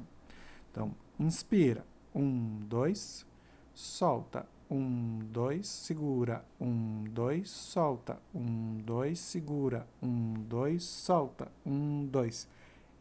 Então, 0.71 0.95
inspira, 1.19 1.85
um, 2.15 2.59
dois, 2.61 3.25
solta, 3.73 4.45
um, 4.71 5.19
dois, 5.29 5.67
segura, 5.67 6.45
um, 6.61 7.03
dois, 7.11 7.49
solta, 7.49 8.17
um, 8.33 8.77
dois, 8.77 9.19
segura, 9.19 9.85
um, 10.01 10.33
dois, 10.47 10.85
solta, 10.85 11.51
um, 11.65 12.05
dois. 12.05 12.47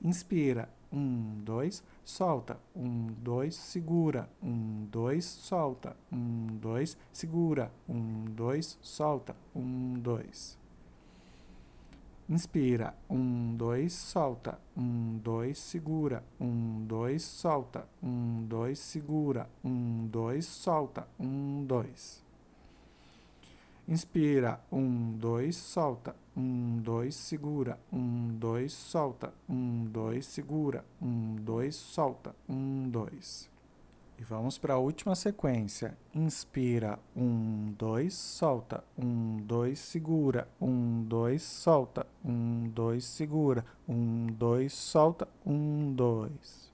Inspira, 0.02 0.68
um, 0.92 1.42
dois, 1.44 1.82
solta. 2.04 2.58
Um, 2.74 3.14
dois, 3.22 3.54
segura. 3.54 4.28
Um, 4.42 4.86
dois, 4.90 5.24
solta. 5.24 5.96
Um, 6.12 6.46
dois, 6.60 6.96
segura. 7.12 7.70
Um, 7.88 8.24
dois, 8.30 8.78
solta. 8.82 9.34
Um, 9.54 9.98
dois. 9.98 10.58
Inspira. 12.28 12.94
Um, 13.08 13.56
dois, 13.56 13.92
solta. 13.92 14.58
Um, 14.76 15.18
dois, 15.22 15.58
segura. 15.58 16.22
Um, 16.40 16.84
dois, 16.86 17.22
solta. 17.22 17.86
Um, 18.02 18.46
dois, 18.48 18.78
segura. 18.78 19.48
Um, 19.64 20.08
dois, 20.08 20.46
solta. 20.46 21.06
Um, 21.18 21.64
dois. 21.66 22.25
Inspira, 23.88 24.60
um, 24.72 25.12
dois, 25.16 25.54
solta, 25.54 26.16
um, 26.36 26.80
dois, 26.82 27.14
segura, 27.14 27.78
um, 27.92 28.36
dois, 28.36 28.72
solta, 28.72 29.32
um, 29.48 29.84
dois, 29.84 30.26
segura, 30.26 30.84
um, 31.00 31.36
dois, 31.36 31.76
solta, 31.76 32.34
um, 32.48 32.88
dois. 32.88 33.48
E 34.18 34.24
vamos 34.24 34.58
para 34.58 34.74
a 34.74 34.78
última 34.78 35.14
sequência. 35.14 35.96
Inspira, 36.12 36.98
um, 37.14 37.72
dois, 37.78 38.14
solta, 38.14 38.82
um, 38.98 39.36
dois, 39.36 39.78
segura, 39.78 40.48
um, 40.60 41.04
dois, 41.04 41.44
solta, 41.44 42.04
um, 42.24 42.68
dois, 42.68 43.04
segura, 43.04 43.64
um, 43.88 44.26
dois, 44.26 44.72
solta, 44.72 45.28
um, 45.46 45.92
dois. 45.94 46.72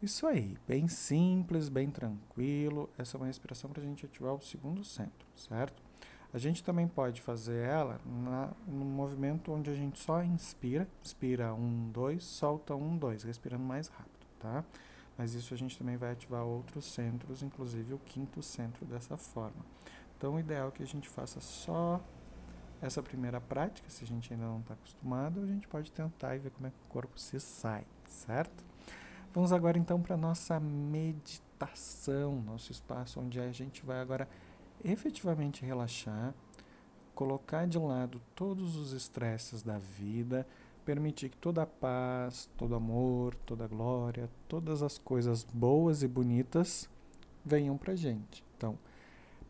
Isso 0.00 0.28
aí, 0.28 0.56
bem 0.66 0.86
simples, 0.86 1.68
bem 1.68 1.90
tranquilo. 1.90 2.88
Essa 2.96 3.16
é 3.16 3.20
uma 3.20 3.26
respiração 3.26 3.68
para 3.68 3.82
a 3.82 3.84
gente 3.84 4.06
ativar 4.06 4.32
o 4.32 4.40
segundo 4.40 4.84
centro, 4.84 5.26
certo? 5.34 5.82
A 6.32 6.38
gente 6.38 6.62
também 6.62 6.86
pode 6.86 7.20
fazer 7.20 7.66
ela 7.66 8.00
na, 8.06 8.52
no 8.68 8.84
movimento 8.84 9.50
onde 9.50 9.70
a 9.70 9.74
gente 9.74 9.98
só 9.98 10.22
inspira, 10.22 10.86
inspira 11.04 11.52
um, 11.52 11.90
dois, 11.90 12.22
solta 12.22 12.76
um, 12.76 12.96
dois, 12.96 13.24
respirando 13.24 13.64
mais 13.64 13.88
rápido, 13.88 14.26
tá? 14.38 14.64
Mas 15.16 15.34
isso 15.34 15.52
a 15.52 15.56
gente 15.56 15.76
também 15.76 15.96
vai 15.96 16.12
ativar 16.12 16.44
outros 16.44 16.84
centros, 16.84 17.42
inclusive 17.42 17.92
o 17.92 17.98
quinto 17.98 18.40
centro 18.40 18.86
dessa 18.86 19.16
forma. 19.16 19.66
Então, 20.16 20.36
o 20.36 20.38
ideal 20.38 20.68
é 20.68 20.70
que 20.70 20.82
a 20.82 20.86
gente 20.86 21.08
faça 21.08 21.40
só 21.40 22.00
essa 22.80 23.02
primeira 23.02 23.40
prática, 23.40 23.90
se 23.90 24.04
a 24.04 24.06
gente 24.06 24.32
ainda 24.32 24.44
não 24.44 24.60
está 24.60 24.74
acostumado, 24.74 25.40
a 25.40 25.46
gente 25.46 25.66
pode 25.66 25.90
tentar 25.90 26.36
e 26.36 26.38
ver 26.38 26.50
como 26.50 26.68
é 26.68 26.70
que 26.70 26.76
o 26.86 26.88
corpo 26.88 27.18
se 27.18 27.40
sai, 27.40 27.84
certo? 28.06 28.64
Vamos 29.32 29.52
agora 29.52 29.78
então 29.78 30.00
para 30.00 30.14
a 30.14 30.18
nossa 30.18 30.58
meditação, 30.58 32.40
nosso 32.40 32.72
espaço 32.72 33.20
onde 33.20 33.38
a 33.38 33.52
gente 33.52 33.84
vai 33.84 34.00
agora 34.00 34.28
efetivamente 34.82 35.64
relaxar, 35.64 36.34
colocar 37.14 37.66
de 37.66 37.78
lado 37.78 38.22
todos 38.34 38.76
os 38.76 38.92
estresses 38.92 39.62
da 39.62 39.76
vida, 39.76 40.46
permitir 40.84 41.28
que 41.28 41.36
toda 41.36 41.62
a 41.62 41.66
paz, 41.66 42.48
todo 42.56 42.74
amor, 42.74 43.34
toda 43.44 43.64
a 43.64 43.68
glória, 43.68 44.30
todas 44.48 44.82
as 44.82 44.96
coisas 44.96 45.44
boas 45.44 46.02
e 46.02 46.08
bonitas 46.08 46.88
venham 47.44 47.76
para 47.76 47.94
gente. 47.94 48.42
Então, 48.56 48.78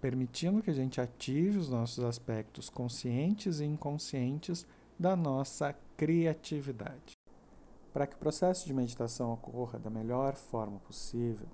permitindo 0.00 0.62
que 0.62 0.70
a 0.70 0.74
gente 0.74 1.00
ative 1.00 1.56
os 1.56 1.68
nossos 1.68 2.04
aspectos 2.04 2.68
conscientes 2.68 3.60
e 3.60 3.64
inconscientes 3.64 4.66
da 4.98 5.14
nossa 5.14 5.74
criatividade. 5.96 7.17
Para 7.98 8.06
que 8.06 8.14
o 8.14 8.18
processo 8.18 8.64
de 8.64 8.72
meditação 8.72 9.32
ocorra 9.32 9.76
da 9.76 9.90
melhor 9.90 10.36
forma 10.36 10.78
possível, 10.78 11.48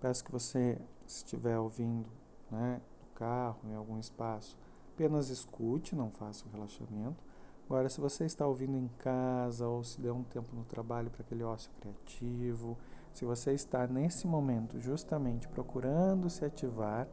peço 0.00 0.24
que 0.24 0.32
você, 0.32 0.80
se 1.06 1.18
estiver 1.18 1.58
ouvindo 1.58 2.08
né, 2.50 2.80
no 2.98 3.14
carro, 3.14 3.58
em 3.68 3.74
algum 3.74 3.98
espaço, 3.98 4.56
apenas 4.94 5.28
escute, 5.28 5.94
não 5.94 6.10
faça 6.10 6.46
o 6.46 6.50
relaxamento. 6.50 7.22
Agora, 7.66 7.90
se 7.90 8.00
você 8.00 8.24
está 8.24 8.46
ouvindo 8.46 8.74
em 8.74 8.88
casa 9.00 9.68
ou 9.68 9.84
se 9.84 10.00
deu 10.00 10.14
um 10.14 10.22
tempo 10.22 10.56
no 10.56 10.64
trabalho 10.64 11.10
para 11.10 11.20
aquele 11.20 11.44
ócio 11.44 11.70
criativo, 11.78 12.78
se 13.12 13.26
você 13.26 13.52
está 13.52 13.86
nesse 13.86 14.26
momento 14.26 14.80
justamente 14.80 15.46
procurando 15.46 16.30
se 16.30 16.42
ativar, 16.42 17.06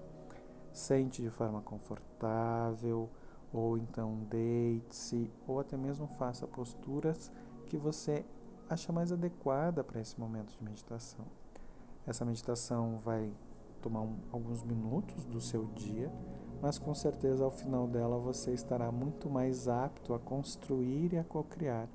Sente 0.72 1.22
de 1.22 1.30
forma 1.30 1.62
confortável, 1.62 3.10
ou 3.52 3.78
então 3.78 4.20
deite-se, 4.30 5.30
ou 5.46 5.60
até 5.60 5.76
mesmo 5.76 6.08
faça 6.08 6.48
posturas 6.48 7.30
que 7.66 7.76
você 7.76 8.24
acha 8.70 8.94
mais 8.94 9.12
adequada 9.12 9.84
para 9.84 10.00
esse 10.00 10.20
momento 10.20 10.56
de 10.56 10.64
meditação. 10.64 11.26
Essa 12.06 12.24
meditação 12.24 12.98
vai 12.98 13.32
tomar 13.82 14.02
um, 14.02 14.18
alguns 14.32 14.64
minutos 14.64 15.26
do 15.26 15.42
seu 15.42 15.66
dia, 15.76 16.12
mas 16.62 16.78
com 16.78 16.94
certeza 16.94 17.44
ao 17.44 17.52
final 17.52 17.88
dela 17.88 18.18
você 18.18 18.52
estará 18.54 18.92
muito 18.92 19.30
mais 19.30 19.68
apto 19.68 20.14
a 20.14 20.20
construir 20.20 21.14
e 21.14 21.18
a 21.18 21.24
co-criar, 21.24 21.88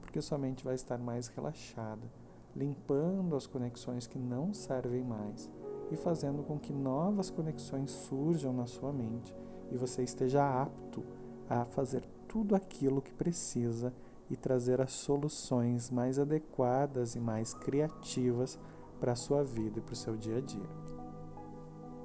porque 0.00 0.20
sua 0.20 0.36
mente 0.36 0.64
vai 0.64 0.74
estar 0.74 0.98
mais 0.98 1.28
relaxada, 1.28 2.06
limpando 2.54 3.36
as 3.36 3.46
conexões 3.46 4.06
que 4.06 4.18
não 4.18 4.52
servem 4.52 5.04
mais 5.04 5.50
e 5.90 5.96
fazendo 5.96 6.42
com 6.42 6.58
que 6.58 6.72
novas 6.72 7.30
conexões 7.30 7.90
surjam 7.90 8.52
na 8.52 8.66
sua 8.66 8.92
mente 8.92 9.34
e 9.70 9.76
você 9.76 10.02
esteja 10.02 10.62
apto 10.62 11.02
a 11.48 11.64
fazer 11.64 12.02
tudo 12.26 12.54
aquilo 12.54 13.00
que 13.00 13.12
precisa 13.12 13.92
e 14.30 14.36
trazer 14.36 14.80
as 14.80 14.92
soluções 14.92 15.90
mais 15.90 16.18
adequadas 16.18 17.14
e 17.14 17.20
mais 17.20 17.54
criativas 17.54 18.58
para 19.00 19.12
a 19.12 19.16
sua 19.16 19.42
vida 19.44 19.78
e 19.78 19.82
para 19.82 19.92
o 19.92 19.96
seu 19.96 20.16
dia 20.16 20.38
a 20.38 20.40
dia. 20.40 20.68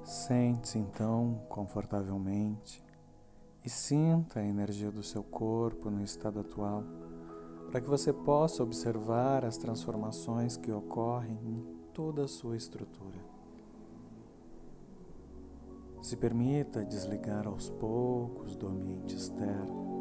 Sente-se 0.04 0.78
então 0.78 1.40
confortavelmente 1.48 2.82
e 3.64 3.70
sinta 3.70 4.40
a 4.40 4.44
energia 4.44 4.90
do 4.90 5.02
seu 5.02 5.22
corpo 5.22 5.90
no 5.90 6.04
estado 6.04 6.40
atual, 6.40 6.84
para 7.70 7.80
que 7.80 7.88
você 7.88 8.12
possa 8.12 8.62
observar 8.62 9.44
as 9.44 9.56
transformações 9.56 10.56
que 10.56 10.70
ocorrem 10.70 11.38
em 11.42 11.64
toda 11.94 12.24
a 12.24 12.28
sua 12.28 12.56
estrutura. 12.56 13.18
Se 16.02 16.16
permita 16.16 16.84
desligar 16.84 17.48
aos 17.48 17.70
poucos 17.70 18.54
do 18.54 18.68
ambiente 18.68 19.16
externo, 19.16 19.93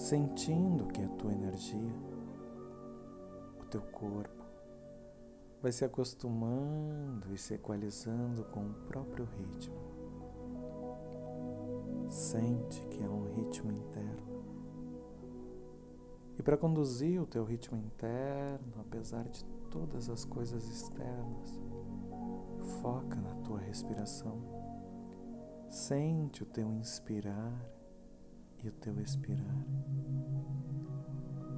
sentindo 0.00 0.86
que 0.86 1.02
a 1.02 1.08
tua 1.08 1.30
energia, 1.30 1.94
o 3.60 3.64
teu 3.66 3.82
corpo, 3.82 4.44
vai 5.60 5.70
se 5.70 5.84
acostumando 5.84 7.34
e 7.34 7.36
se 7.36 7.54
equalizando 7.54 8.44
com 8.44 8.60
o 8.60 8.74
próprio 8.86 9.26
ritmo. 9.26 9.76
Sente 12.08 12.80
que 12.86 13.02
é 13.02 13.08
um 13.08 13.24
ritmo 13.34 13.70
interno. 13.70 14.40
E 16.38 16.42
para 16.42 16.56
conduzir 16.56 17.20
o 17.20 17.26
teu 17.26 17.44
ritmo 17.44 17.76
interno, 17.76 18.80
apesar 18.80 19.28
de 19.28 19.44
todas 19.70 20.08
as 20.08 20.24
coisas 20.24 20.66
externas, 20.66 21.60
foca 22.80 23.16
na 23.16 23.34
tua 23.42 23.58
respiração 23.58 24.60
Sente 25.70 26.42
o 26.42 26.46
teu 26.46 26.68
inspirar 26.72 27.64
e 28.62 28.68
o 28.68 28.72
teu 28.72 29.00
expirar, 29.00 29.66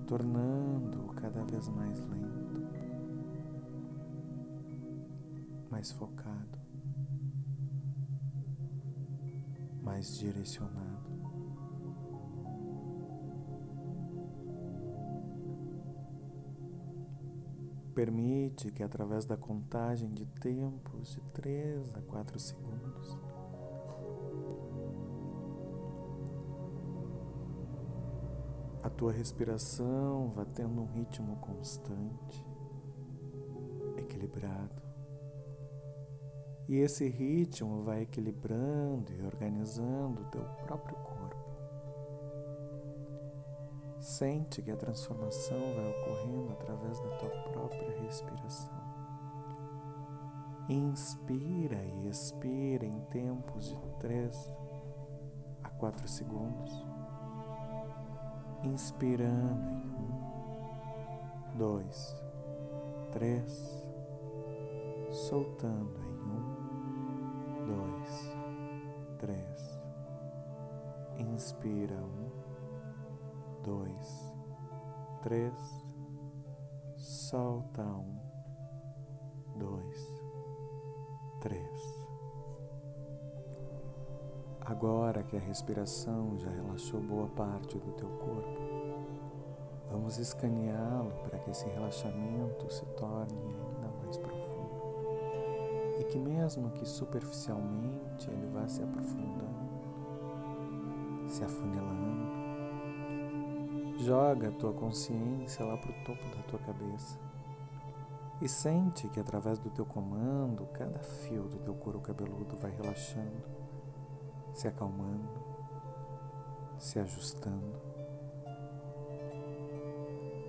tornando-o 0.07 1.13
cada 1.15 1.45
vez 1.45 1.69
mais 1.69 1.99
lento, 2.01 2.63
mais 5.71 5.91
focado, 5.91 6.59
mais 9.83 10.17
direcionado. 10.17 11.11
Permite 17.95 18.71
que, 18.71 18.83
através 18.83 19.27
da 19.27 19.37
contagem 19.37 20.11
de 20.11 20.25
tempos 20.25 21.13
de 21.13 21.21
3 21.33 21.95
a 21.95 22.01
4 22.01 22.39
segundos, 22.39 23.22
a 28.83 28.91
tua 28.91 29.13
respiração 29.13 30.33
vá 30.35 30.45
tendo 30.45 30.83
um 30.83 30.87
ritmo 30.87 31.37
constante, 31.37 32.45
equilibrado. 33.97 34.83
E 36.69 36.77
esse 36.77 37.09
ritmo 37.09 37.85
vai 37.85 38.03
equilibrando 38.03 39.13
e 39.13 39.23
organizando 39.23 40.23
o 40.23 40.25
teu 40.27 40.45
próprio 40.65 40.97
corpo. 40.97 41.37
Sente 44.01 44.61
que 44.63 44.71
a 44.71 44.77
transformação 44.77 45.61
vai 45.77 45.91
ocorrendo 45.91 46.53
através 46.53 46.99
da 46.99 47.17
tua 47.19 47.31
própria 47.53 48.03
respiração. 48.03 48.83
Inspira 50.69 51.85
e 51.85 52.09
expira 52.09 52.85
em 52.85 53.01
tempos 53.03 53.69
de 53.69 53.91
3 54.01 54.53
a 55.63 55.69
4 55.71 56.09
segundos 56.09 56.92
inspirando 58.65 59.71
em 59.71 59.91
um, 59.91 61.57
dois, 61.57 62.17
três, 63.11 63.87
soltando 65.11 66.01
em 66.01 66.23
um, 66.31 67.67
dois, 67.67 68.37
três. 69.19 69.81
Inspira 71.19 71.97
um, 71.97 72.31
dois, 73.63 74.33
três, 75.23 75.55
solta 76.97 77.83
um, 77.83 78.12
respiração 85.53 86.39
já 86.39 86.51
relaxou 86.51 86.99
boa 86.99 87.29
parte 87.29 87.77
do 87.77 87.93
teu 87.93 88.09
corpo, 88.09 88.59
vamos 89.91 90.17
escaneá-lo 90.17 91.13
para 91.25 91.39
que 91.41 91.51
esse 91.51 91.69
relaxamento 91.69 92.73
se 92.73 92.87
torne 92.97 93.39
ainda 93.39 93.95
mais 94.03 94.17
profundo. 94.17 94.81
E 96.01 96.05
que, 96.05 96.19
mesmo 96.19 96.71
que 96.71 96.89
superficialmente, 96.89 98.31
ele 98.31 98.47
vá 98.47 98.67
se 98.67 98.83
aprofundando, 98.83 99.69
se 101.29 101.45
afunilando. 101.45 102.33
Joga 103.99 104.49
a 104.49 104.53
tua 104.53 104.73
consciência 104.73 105.67
lá 105.67 105.77
para 105.77 105.91
o 105.91 106.05
topo 106.05 106.35
da 106.35 106.43
tua 106.45 106.61
cabeça 106.61 107.19
e 108.41 108.49
sente 108.49 109.07
que, 109.11 109.21
através 109.21 109.59
do 109.59 109.69
teu 109.69 109.85
comando, 109.85 110.67
cada 110.73 111.01
fio 111.01 111.43
do 111.43 111.59
teu 111.59 111.75
couro 111.75 112.01
cabeludo 112.01 112.57
vai 112.57 112.71
relaxando 112.71 113.61
se 114.53 114.69
acalmando, 114.69 115.29
se 116.79 116.99
ajustando. 116.99 117.81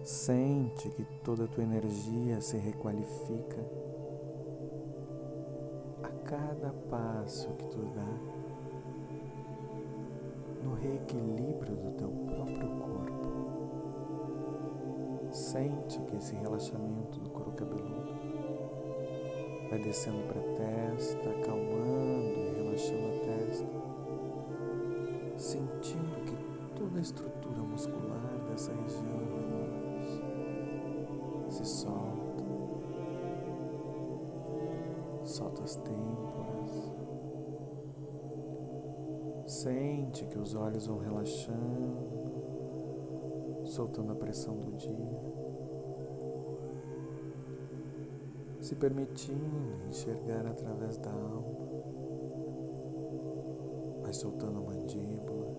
Sente 0.03 0.89
que 0.89 1.05
toda 1.23 1.45
a 1.45 1.47
tua 1.47 1.63
energia 1.63 2.41
se 2.41 2.57
requalifica 2.57 3.65
a 6.03 6.09
cada 6.25 6.73
passo 6.89 7.47
que 7.53 7.65
tu 7.67 7.85
dá. 7.93 8.43
reequilíbrio 10.83 11.75
do 11.77 11.91
teu 11.91 12.09
próprio 12.09 12.69
corpo. 12.81 13.31
Sente 15.31 15.99
que 16.01 16.17
esse 16.17 16.35
relaxamento 16.35 17.19
do 17.19 17.29
couro 17.29 17.53
cabeludo 17.53 18.13
vai 19.69 19.79
descendo 19.79 20.27
para 20.27 20.41
a 20.41 20.43
testa, 20.55 21.29
acalmando 21.29 22.27
e 22.27 22.53
relaxando 22.57 23.07
a 23.07 23.19
testa, 23.25 23.65
sentindo 25.43 26.23
que 26.25 26.38
toda 26.73 26.97
a 26.97 27.01
estrutura 27.01 27.62
muscular 27.63 28.39
dessa 28.49 28.71
região 28.71 29.19
relaxa, 29.27 30.23
se 31.49 31.65
solta, 31.65 32.45
solta 35.25 35.63
as 35.63 35.75
têmporas. 35.75 36.93
Sente 39.45 40.25
que 40.27 40.39
os 40.39 40.56
olhos 40.56 40.88
vão 40.88 40.99
relaxando, 40.99 42.08
soltando 43.65 44.13
a 44.13 44.15
pressão 44.15 44.56
do 44.56 44.71
dia. 44.77 45.34
Se 48.62 48.75
permitindo 48.75 49.89
enxergar 49.89 50.45
através 50.47 50.97
da 50.97 51.12
alma, 51.12 51.62
soltando 54.23 54.59
a 54.59 54.62
mandíbula, 54.62 55.53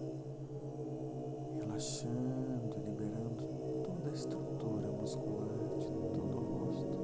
relaxando, 1.58 2.80
liberando 2.82 3.44
toda 3.82 4.08
a 4.08 4.12
estrutura 4.12 4.90
muscular 4.90 5.76
de 5.78 5.92
todo 6.14 6.38
o 6.38 6.64
rosto. 6.64 6.98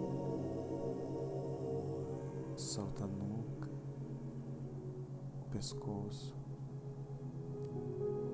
Solta 2.56 3.04
a 3.04 3.06
nuca, 3.06 3.68
o 5.42 5.50
pescoço. 5.50 6.34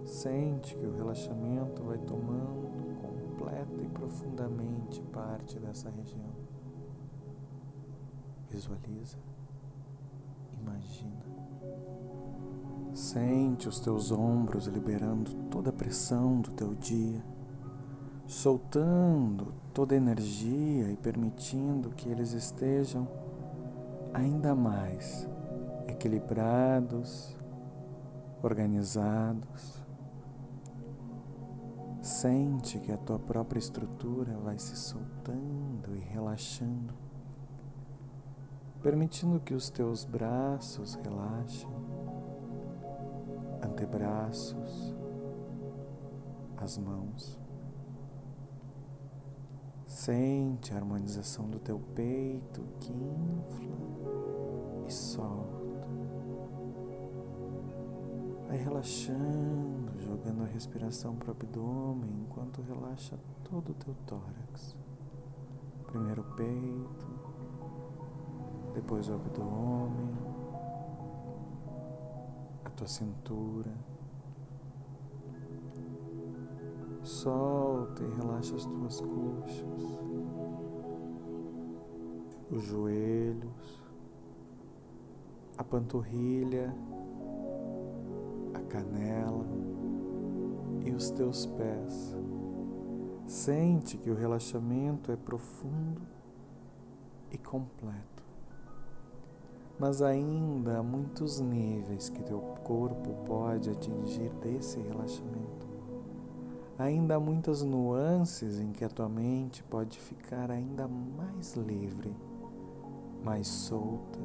Sente 0.05 0.77
que 0.77 0.87
o 0.87 0.95
relaxamento 0.95 1.83
vai 1.83 1.99
tomando 1.99 2.71
completa 3.03 3.83
e 3.83 3.89
profundamente 3.89 5.03
parte 5.13 5.59
dessa 5.59 5.91
região. 5.91 6.31
Visualiza, 8.49 9.19
Sente 13.17 13.67
os 13.67 13.81
teus 13.81 14.13
ombros 14.13 14.67
liberando 14.67 15.33
toda 15.51 15.71
a 15.71 15.73
pressão 15.73 16.39
do 16.39 16.51
teu 16.51 16.75
dia, 16.75 17.25
soltando 18.27 19.55
toda 19.73 19.95
a 19.95 19.97
energia 19.97 20.91
e 20.91 20.97
permitindo 20.99 21.89
que 21.89 22.11
eles 22.11 22.33
estejam 22.35 23.09
ainda 24.13 24.55
mais 24.55 25.27
equilibrados, 25.89 27.35
organizados. 28.43 29.83
Sente 32.03 32.79
que 32.81 32.93
a 32.93 32.99
tua 32.99 33.19
própria 33.19 33.59
estrutura 33.59 34.37
vai 34.45 34.59
se 34.59 34.77
soltando 34.77 35.97
e 35.97 36.01
relaxando, 36.01 36.93
permitindo 38.83 39.41
que 39.41 39.55
os 39.55 39.71
teus 39.71 40.05
braços 40.05 40.97
relaxem, 40.97 41.96
antebraços, 43.67 44.95
as 46.57 46.79
mãos. 46.79 47.39
Sente 49.87 50.73
a 50.73 50.77
harmonização 50.77 51.49
do 51.49 51.59
teu 51.59 51.79
peito 51.95 52.63
que 52.81 52.93
infla 52.93 53.77
e 54.87 54.93
solta. 54.93 55.57
Vai 58.47 58.59
relaxando, 58.59 59.99
jogando 59.99 60.43
a 60.43 60.47
respiração 60.47 61.17
para 61.17 61.29
o 61.29 61.33
abdômen 61.33 62.23
enquanto 62.23 62.63
relaxa 62.63 63.19
todo 63.45 63.71
o 63.71 63.75
teu 63.75 63.95
tórax. 64.07 64.77
Primeiro 65.87 66.23
o 66.23 66.37
peito, 66.37 67.07
depois 68.75 69.09
o 69.09 69.15
abdômen, 69.15 70.26
tua 72.77 72.87
cintura. 72.87 73.73
Solta 77.03 78.03
e 78.03 78.15
relaxa 78.17 78.55
as 78.55 78.67
tuas 78.67 79.01
coxas, 79.01 79.83
os 82.51 82.63
joelhos, 82.65 83.83
a 85.57 85.65
panturrilha 85.65 86.75
canela 88.77 89.47
e 90.85 90.93
os 90.93 91.11
teus 91.11 91.47
pés. 91.47 92.15
Sente 93.27 93.97
que 93.97 94.11
o 94.11 94.15
relaxamento 94.15 95.11
é 95.11 95.17
profundo 95.17 96.03
e 97.31 97.39
completo. 97.39 98.25
Mas 99.79 100.01
ainda 100.01 100.79
há 100.79 100.83
muitos 100.83 101.41
níveis 101.41 102.09
que 102.09 102.23
teu 102.23 102.41
corpo 102.67 103.15
pode 103.25 103.71
atingir 103.71 104.31
desse 104.43 104.81
relaxamento. 104.81 105.69
Ainda 106.77 107.15
há 107.15 107.21
muitas 107.21 107.63
nuances 107.63 108.59
em 108.59 108.73
que 108.73 108.85
a 108.85 108.89
tua 108.89 109.09
mente 109.09 109.63
pode 109.63 109.99
ficar 109.99 110.51
ainda 110.51 110.89
mais 110.89 111.55
livre, 111.55 112.13
mais 113.23 113.47
solta 113.47 114.19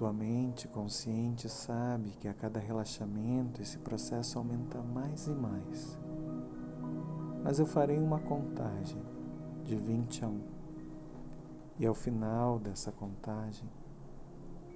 Tua 0.00 0.14
mente 0.14 0.66
consciente 0.66 1.46
sabe 1.46 2.12
que 2.18 2.26
a 2.26 2.32
cada 2.32 2.58
relaxamento 2.58 3.60
esse 3.60 3.76
processo 3.76 4.38
aumenta 4.38 4.80
mais 4.80 5.26
e 5.26 5.34
mais. 5.34 5.98
Mas 7.44 7.58
eu 7.58 7.66
farei 7.66 7.98
uma 7.98 8.18
contagem 8.18 8.98
de 9.62 9.76
20 9.76 10.24
a 10.24 10.28
1. 10.28 10.40
E 11.80 11.86
ao 11.86 11.92
final 11.92 12.58
dessa 12.58 12.90
contagem, 12.90 13.68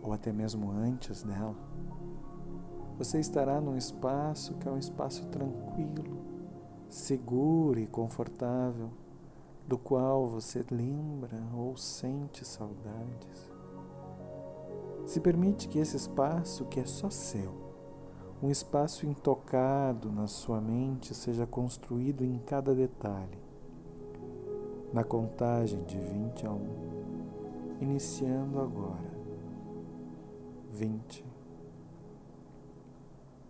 ou 0.05 0.13
até 0.13 0.33
mesmo 0.33 0.71
antes 0.71 1.23
dela, 1.23 1.57
você 2.99 3.19
estará 3.19 3.61
num 3.61 3.77
espaço 3.77 4.55
que 4.55 4.69
é 4.69 4.71
um 4.71 4.79
espaço 4.79 5.27
tranquilo, 5.29 6.19
seguro 6.89 7.81
e 7.81 7.87
confortável, 7.87 8.91
do 9.67 9.79
qual 9.79 10.29
você 10.29 10.65
lembra 10.71 11.43
ou 11.57 11.77
sente 11.77 12.45
saudades. 12.45 13.51
Se 15.07 15.21
permite 15.21 15.69
que 15.69 15.79
esse 15.79 15.97
espaço, 15.97 16.67
que 16.67 16.81
é 16.81 16.87
só 16.87 17.09
seu, 17.09 17.53
um 18.43 18.51
espaço 18.51 19.07
intocado 19.07 20.13
na 20.13 20.27
sua 20.27 20.61
mente, 20.61 21.15
seja 21.15 21.47
construído 21.47 22.23
em 22.23 22.39
cada 22.39 22.75
detalhe. 22.75 23.39
Na 24.93 25.03
contagem 25.03 25.83
de 25.85 25.99
20 25.99 26.47
a 26.47 26.53
1, 26.53 26.61
iniciando 27.81 28.61
agora. 28.61 29.14
20, 30.75 31.25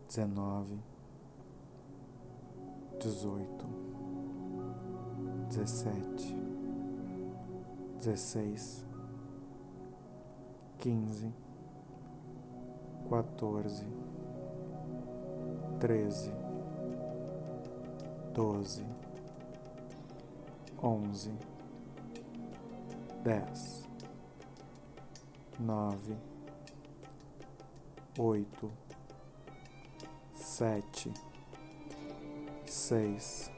19, 0.09 0.79
18, 3.01 3.67
17, 5.49 6.37
16, 7.99 8.85
15, 10.79 11.33
quatorze, 13.09 13.87
treze, 15.81 16.33
doze, 18.35 18.85
onze, 20.83 21.31
dez, 23.23 23.89
nove, 25.59 26.34
oito, 28.19 28.71
sete, 30.35 31.13
seis, 32.65 33.51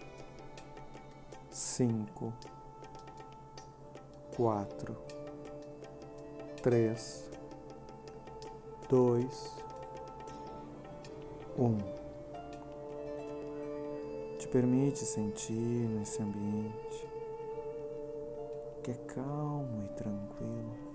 cinco, 1.50 2.32
quatro, 4.34 4.96
três 6.62 7.30
dois, 8.88 9.56
um. 11.58 11.76
Te 14.38 14.48
permite 14.48 15.00
sentir 15.00 15.52
nesse 15.52 16.22
ambiente 16.22 17.08
que 18.82 18.92
é 18.92 18.94
calmo 18.94 19.84
e 19.84 19.88
tranquilo. 19.88 20.85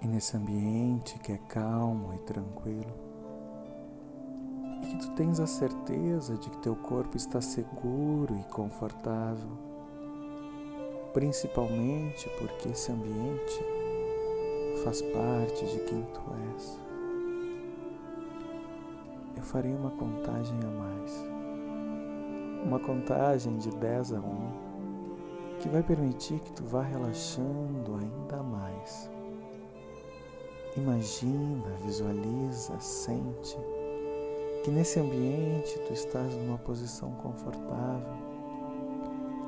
E 0.00 0.06
nesse 0.06 0.36
ambiente 0.36 1.18
que 1.18 1.32
é 1.32 1.38
calmo 1.48 2.14
e 2.14 2.18
tranquilo, 2.18 2.94
e 4.82 4.86
que 4.86 4.98
tu 4.98 5.10
tens 5.12 5.40
a 5.40 5.46
certeza 5.46 6.36
de 6.36 6.50
que 6.50 6.58
teu 6.58 6.76
corpo 6.76 7.16
está 7.16 7.40
seguro 7.40 8.36
e 8.38 8.44
confortável, 8.52 9.50
principalmente 11.12 12.28
porque 12.38 12.68
esse 12.68 12.92
ambiente 12.92 13.64
faz 14.84 15.00
parte 15.02 15.64
de 15.64 15.78
quem 15.84 16.02
tu 16.02 16.20
és. 16.54 16.86
farei 19.46 19.72
uma 19.72 19.90
contagem 19.92 20.58
a 20.60 20.70
mais. 20.70 21.24
Uma 22.64 22.80
contagem 22.80 23.56
de 23.58 23.70
10 23.70 24.12
a 24.12 24.20
1, 24.20 25.58
que 25.60 25.68
vai 25.68 25.82
permitir 25.82 26.40
que 26.40 26.52
tu 26.52 26.64
vá 26.64 26.82
relaxando 26.82 27.94
ainda 27.94 28.42
mais. 28.42 29.15
Imagina, 30.76 31.70
visualiza, 31.84 32.78
sente 32.80 33.56
que 34.62 34.70
nesse 34.70 35.00
ambiente 35.00 35.78
tu 35.86 35.92
estás 35.92 36.34
numa 36.34 36.58
posição 36.58 37.12
confortável, 37.12 38.14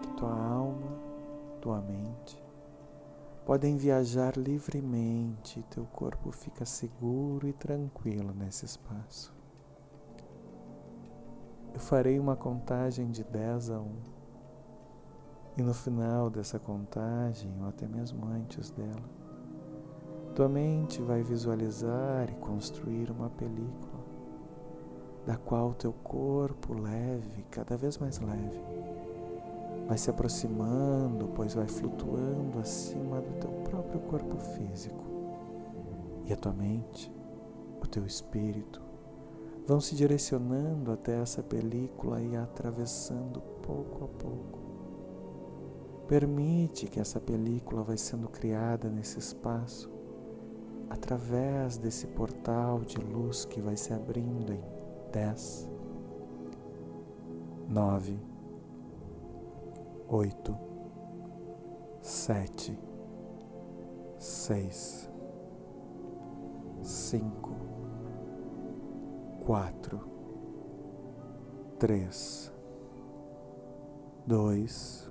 que 0.02 0.08
tua 0.16 0.32
alma, 0.32 0.98
tua 1.60 1.80
mente 1.80 2.48
podem 3.48 3.78
viajar 3.78 4.36
livremente 4.36 5.58
e 5.58 5.62
teu 5.62 5.86
corpo 5.86 6.30
fica 6.30 6.66
seguro 6.66 7.48
e 7.48 7.52
tranquilo 7.54 8.34
nesse 8.34 8.66
espaço. 8.66 9.34
Eu 11.72 11.80
farei 11.80 12.18
uma 12.18 12.36
contagem 12.36 13.10
de 13.10 13.24
10 13.24 13.70
a 13.70 13.80
1. 13.80 13.96
E 15.56 15.62
no 15.62 15.72
final 15.72 16.28
dessa 16.28 16.58
contagem, 16.58 17.50
ou 17.62 17.68
até 17.68 17.88
mesmo 17.88 18.26
antes 18.26 18.70
dela, 18.70 19.08
tua 20.38 20.48
mente 20.48 21.02
vai 21.02 21.20
visualizar 21.20 22.30
e 22.30 22.34
construir 22.36 23.10
uma 23.10 23.28
película, 23.28 24.04
da 25.26 25.36
qual 25.36 25.74
teu 25.74 25.92
corpo 25.92 26.74
leve, 26.74 27.44
cada 27.50 27.76
vez 27.76 27.98
mais 27.98 28.20
leve, 28.20 28.60
vai 29.88 29.98
se 29.98 30.08
aproximando, 30.08 31.26
pois 31.34 31.54
vai 31.54 31.66
flutuando 31.66 32.60
acima 32.60 33.20
do 33.20 33.32
teu 33.40 33.50
próprio 33.68 33.98
corpo 34.02 34.36
físico. 34.36 35.04
E 36.24 36.32
a 36.32 36.36
tua 36.36 36.52
mente, 36.52 37.12
o 37.82 37.86
teu 37.88 38.06
espírito, 38.06 38.80
vão 39.66 39.80
se 39.80 39.96
direcionando 39.96 40.92
até 40.92 41.20
essa 41.20 41.42
película 41.42 42.22
e 42.22 42.36
atravessando 42.36 43.40
pouco 43.60 44.04
a 44.04 44.06
pouco. 44.06 44.60
Permite 46.06 46.86
que 46.86 47.00
essa 47.00 47.18
película 47.18 47.82
vai 47.82 47.98
sendo 47.98 48.28
criada 48.28 48.88
nesse 48.88 49.18
espaço 49.18 49.97
através 50.90 51.76
desse 51.76 52.06
portal 52.08 52.80
de 52.80 52.98
luz 52.98 53.44
que 53.44 53.60
vai 53.60 53.76
se 53.76 53.92
abrindo 53.92 54.52
em 54.52 54.62
10, 55.12 55.68
9, 57.68 58.18
8, 60.08 60.56
7, 62.00 62.78
6, 64.18 65.10
5, 66.82 67.78
quatro, 69.48 70.00
três, 71.78 72.52
dois, 74.26 75.10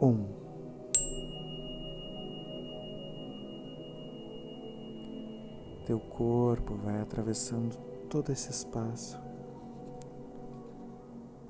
um. 0.00 0.43
Teu 5.94 6.00
corpo 6.00 6.74
vai 6.74 7.00
atravessando 7.00 7.76
todo 8.10 8.32
esse 8.32 8.50
espaço. 8.50 9.16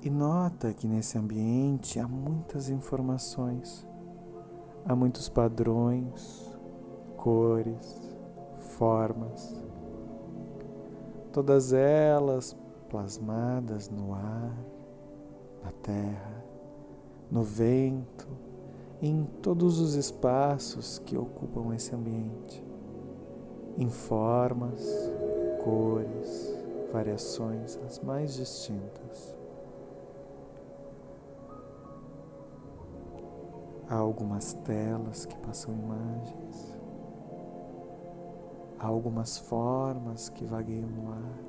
E 0.03 0.09
nota 0.11 0.71
que 0.71 0.87
nesse 0.87 1.17
ambiente 1.17 1.99
há 1.99 2.07
muitas 2.07 2.69
informações, 2.69 3.83
há 4.85 4.95
muitos 4.95 5.27
padrões, 5.27 6.55
cores, 7.17 8.15
formas 8.77 9.59
todas 11.33 11.73
elas 11.73 12.55
plasmadas 12.87 13.89
no 13.89 14.13
ar, 14.13 14.55
na 15.63 15.71
terra, 15.81 16.45
no 17.31 17.41
vento, 17.41 18.27
em 19.01 19.25
todos 19.41 19.79
os 19.79 19.95
espaços 19.95 20.99
que 20.99 21.17
ocupam 21.17 21.75
esse 21.75 21.95
ambiente, 21.95 22.64
em 23.77 23.89
formas, 23.89 24.81
cores, 25.63 26.57
variações 26.91 27.77
as 27.85 27.99
mais 27.99 28.35
distintas. 28.35 29.35
Há 33.87 33.95
algumas 33.95 34.53
telas 34.53 35.25
que 35.25 35.37
passam 35.37 35.73
imagens, 35.73 36.75
Há 38.85 38.87
algumas 38.87 39.37
formas 39.37 40.29
que 40.29 40.45
vagueiam 40.45 40.87
no 40.87 41.11
ar. 41.11 41.39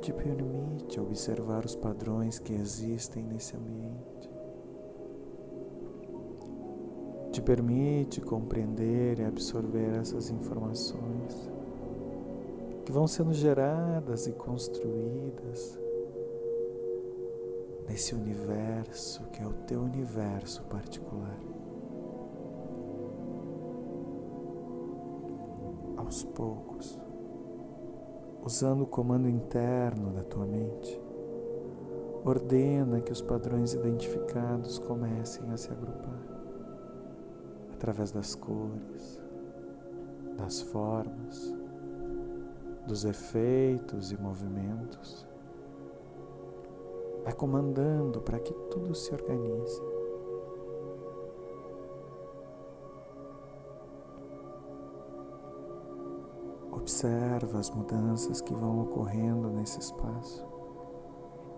Te 0.00 0.12
permite 0.12 1.00
observar 1.00 1.64
os 1.64 1.74
padrões 1.74 2.38
que 2.38 2.52
existem 2.52 3.24
nesse 3.24 3.56
ambiente. 3.56 4.11
Te 7.32 7.40
permite 7.40 8.20
compreender 8.20 9.18
e 9.18 9.24
absorver 9.24 9.98
essas 10.00 10.30
informações 10.30 11.50
que 12.84 12.92
vão 12.92 13.06
sendo 13.06 13.32
geradas 13.32 14.26
e 14.26 14.32
construídas 14.32 15.78
nesse 17.88 18.14
universo 18.14 19.24
que 19.32 19.42
é 19.42 19.46
o 19.46 19.52
teu 19.66 19.80
universo 19.80 20.62
particular. 20.64 21.40
aos 26.12 26.24
poucos, 26.24 27.00
usando 28.44 28.82
o 28.82 28.86
comando 28.86 29.30
interno 29.30 30.12
da 30.12 30.22
tua 30.22 30.44
mente, 30.44 31.00
ordena 32.22 33.00
que 33.00 33.10
os 33.10 33.22
padrões 33.22 33.72
identificados 33.72 34.78
comecem 34.78 35.50
a 35.50 35.56
se 35.56 35.70
agrupar 35.70 36.11
através 37.82 38.12
das 38.12 38.36
cores, 38.36 39.20
das 40.36 40.60
formas, 40.62 41.52
dos 42.86 43.04
efeitos 43.04 44.12
e 44.12 44.20
movimentos. 44.20 45.26
Vai 47.24 47.32
comandando 47.32 48.20
para 48.20 48.38
que 48.38 48.54
tudo 48.70 48.94
se 48.94 49.12
organize. 49.12 49.82
Observa 56.70 57.58
as 57.58 57.70
mudanças 57.70 58.40
que 58.40 58.54
vão 58.54 58.82
ocorrendo 58.82 59.50
nesse 59.50 59.80
espaço 59.80 60.46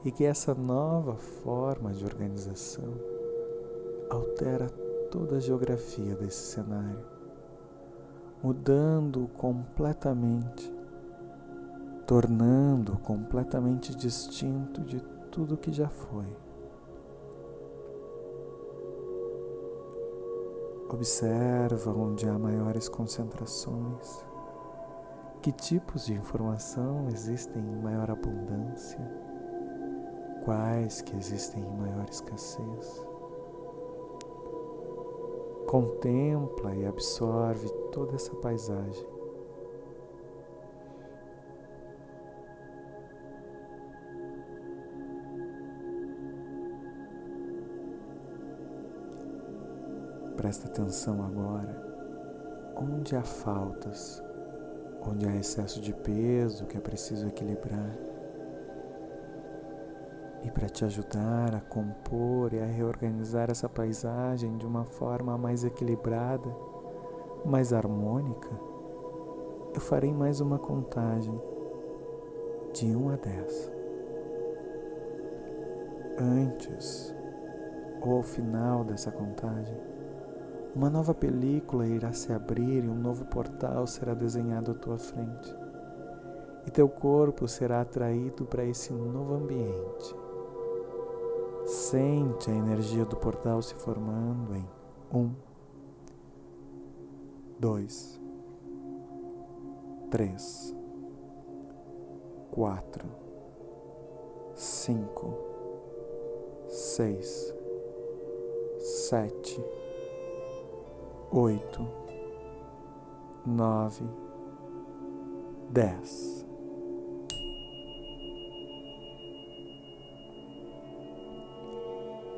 e 0.02 0.10
que 0.10 0.24
essa 0.24 0.54
nova 0.54 1.16
forma 1.16 1.92
de 1.92 2.02
organização 2.02 2.94
altera 4.08 4.70
toda 5.14 5.36
a 5.36 5.40
geografia 5.40 6.16
desse 6.16 6.54
cenário, 6.54 7.06
mudando-o 8.42 9.28
completamente, 9.28 10.74
tornando-o 12.04 12.98
completamente 12.98 13.94
distinto 13.94 14.80
de 14.80 15.00
tudo 15.30 15.56
que 15.56 15.72
já 15.72 15.88
foi. 15.88 16.26
Observa 20.90 21.92
onde 21.92 22.28
há 22.28 22.36
maiores 22.36 22.88
concentrações 22.88 24.26
que 25.40 25.52
tipos 25.52 26.06
de 26.06 26.12
informação 26.12 27.06
existem 27.08 27.62
em 27.62 27.80
maior 27.80 28.10
abundância? 28.10 28.98
Quais 30.44 31.02
que 31.02 31.16
existem 31.16 31.62
em 31.62 31.76
maior 31.76 32.08
escassez? 32.10 33.13
Contempla 35.74 36.72
e 36.72 36.86
absorve 36.86 37.68
toda 37.90 38.14
essa 38.14 38.32
paisagem. 38.36 39.04
Presta 50.36 50.68
atenção 50.68 51.20
agora 51.24 51.76
onde 52.76 53.16
há 53.16 53.24
faltas 53.24 54.22
onde 55.04 55.26
há 55.26 55.34
excesso 55.34 55.80
de 55.80 55.92
peso 55.92 56.66
que 56.66 56.76
é 56.76 56.80
preciso 56.80 57.26
equilibrar. 57.26 58.13
E 60.44 60.50
para 60.50 60.68
te 60.68 60.84
ajudar 60.84 61.54
a 61.54 61.60
compor 61.60 62.52
e 62.52 62.60
a 62.60 62.66
reorganizar 62.66 63.50
essa 63.50 63.68
paisagem 63.68 64.58
de 64.58 64.66
uma 64.66 64.84
forma 64.84 65.38
mais 65.38 65.64
equilibrada, 65.64 66.54
mais 67.46 67.72
harmônica, 67.72 68.50
eu 69.74 69.80
farei 69.80 70.12
mais 70.12 70.40
uma 70.40 70.58
contagem 70.58 71.40
de 72.74 72.94
1 72.94 73.08
a 73.08 73.16
10. 73.16 73.72
Antes 76.20 77.14
ou 78.02 78.18
ao 78.18 78.22
final 78.22 78.84
dessa 78.84 79.10
contagem, 79.10 79.76
uma 80.76 80.90
nova 80.90 81.14
película 81.14 81.86
irá 81.86 82.12
se 82.12 82.32
abrir 82.32 82.84
e 82.84 82.88
um 82.88 82.94
novo 82.94 83.24
portal 83.26 83.86
será 83.86 84.12
desenhado 84.12 84.72
à 84.72 84.74
tua 84.74 84.98
frente. 84.98 85.56
E 86.66 86.70
teu 86.70 86.88
corpo 86.88 87.48
será 87.48 87.80
atraído 87.80 88.44
para 88.44 88.64
esse 88.64 88.92
novo 88.92 89.34
ambiente. 89.34 90.23
Sente 91.74 92.52
a 92.52 92.54
energia 92.54 93.04
do 93.04 93.16
portal 93.16 93.60
se 93.60 93.74
formando 93.74 94.54
em 94.54 94.64
um, 95.12 95.34
dois, 97.58 98.20
três, 100.08 100.72
quatro, 102.52 103.08
cinco, 104.54 105.36
seis, 106.68 107.52
sete 108.78 109.60
oito, 111.32 111.84
nove, 113.44 114.04
dez. 115.70 116.43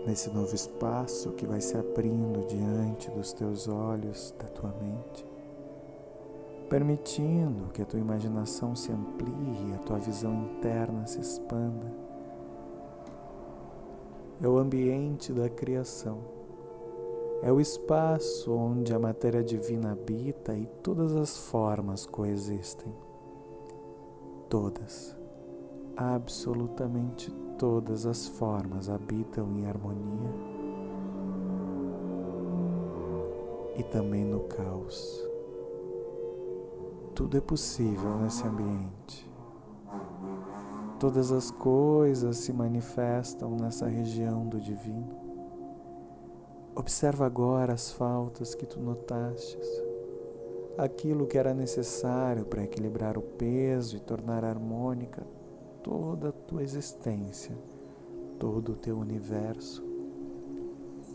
Nesse 0.06 0.30
novo 0.30 0.54
espaço 0.54 1.32
que 1.32 1.44
vai 1.44 1.60
se 1.60 1.76
abrindo 1.76 2.46
diante 2.46 3.10
dos 3.10 3.32
teus 3.32 3.66
olhos, 3.66 4.32
da 4.38 4.46
tua 4.46 4.72
mente, 4.80 5.26
permitindo 6.70 7.70
que 7.72 7.82
a 7.82 7.84
tua 7.84 7.98
imaginação 7.98 8.76
se 8.76 8.92
amplie, 8.92 9.74
a 9.74 9.78
tua 9.78 9.98
visão 9.98 10.32
interna 10.32 11.06
se 11.06 11.20
expanda. 11.20 11.92
É 14.40 14.46
o 14.46 14.58
ambiente 14.58 15.32
da 15.32 15.48
criação 15.48 16.36
é 17.42 17.52
o 17.52 17.60
espaço 17.60 18.52
onde 18.52 18.94
a 18.94 18.98
matéria 18.98 19.44
divina 19.44 19.92
habita 19.92 20.54
e 20.56 20.66
todas 20.82 21.14
as 21.14 21.36
formas 21.36 22.06
coexistem. 22.06 22.92
Todas, 24.48 25.15
absolutamente 25.96 27.30
todas 27.58 28.04
as 28.04 28.28
formas 28.28 28.90
habitam 28.90 29.50
em 29.52 29.66
harmonia 29.66 30.30
e 33.76 33.82
também 33.82 34.24
no 34.24 34.40
caos. 34.40 35.26
Tudo 37.14 37.38
é 37.38 37.40
possível 37.40 38.18
nesse 38.18 38.46
ambiente. 38.46 39.26
Todas 41.00 41.32
as 41.32 41.50
coisas 41.50 42.36
se 42.38 42.52
manifestam 42.52 43.56
nessa 43.56 43.86
região 43.86 44.46
do 44.46 44.60
divino. 44.60 45.16
Observa 46.74 47.24
agora 47.24 47.72
as 47.72 47.90
faltas 47.90 48.54
que 48.54 48.66
tu 48.66 48.78
notastes, 48.78 49.66
aquilo 50.76 51.26
que 51.26 51.38
era 51.38 51.54
necessário 51.54 52.44
para 52.44 52.64
equilibrar 52.64 53.16
o 53.16 53.22
peso 53.22 53.96
e 53.96 54.00
tornar 54.00 54.44
harmônica 54.44 55.26
toda 55.86 56.30
a 56.30 56.32
tua 56.32 56.64
existência, 56.64 57.56
todo 58.40 58.72
o 58.72 58.74
teu 58.74 58.98
universo. 58.98 59.84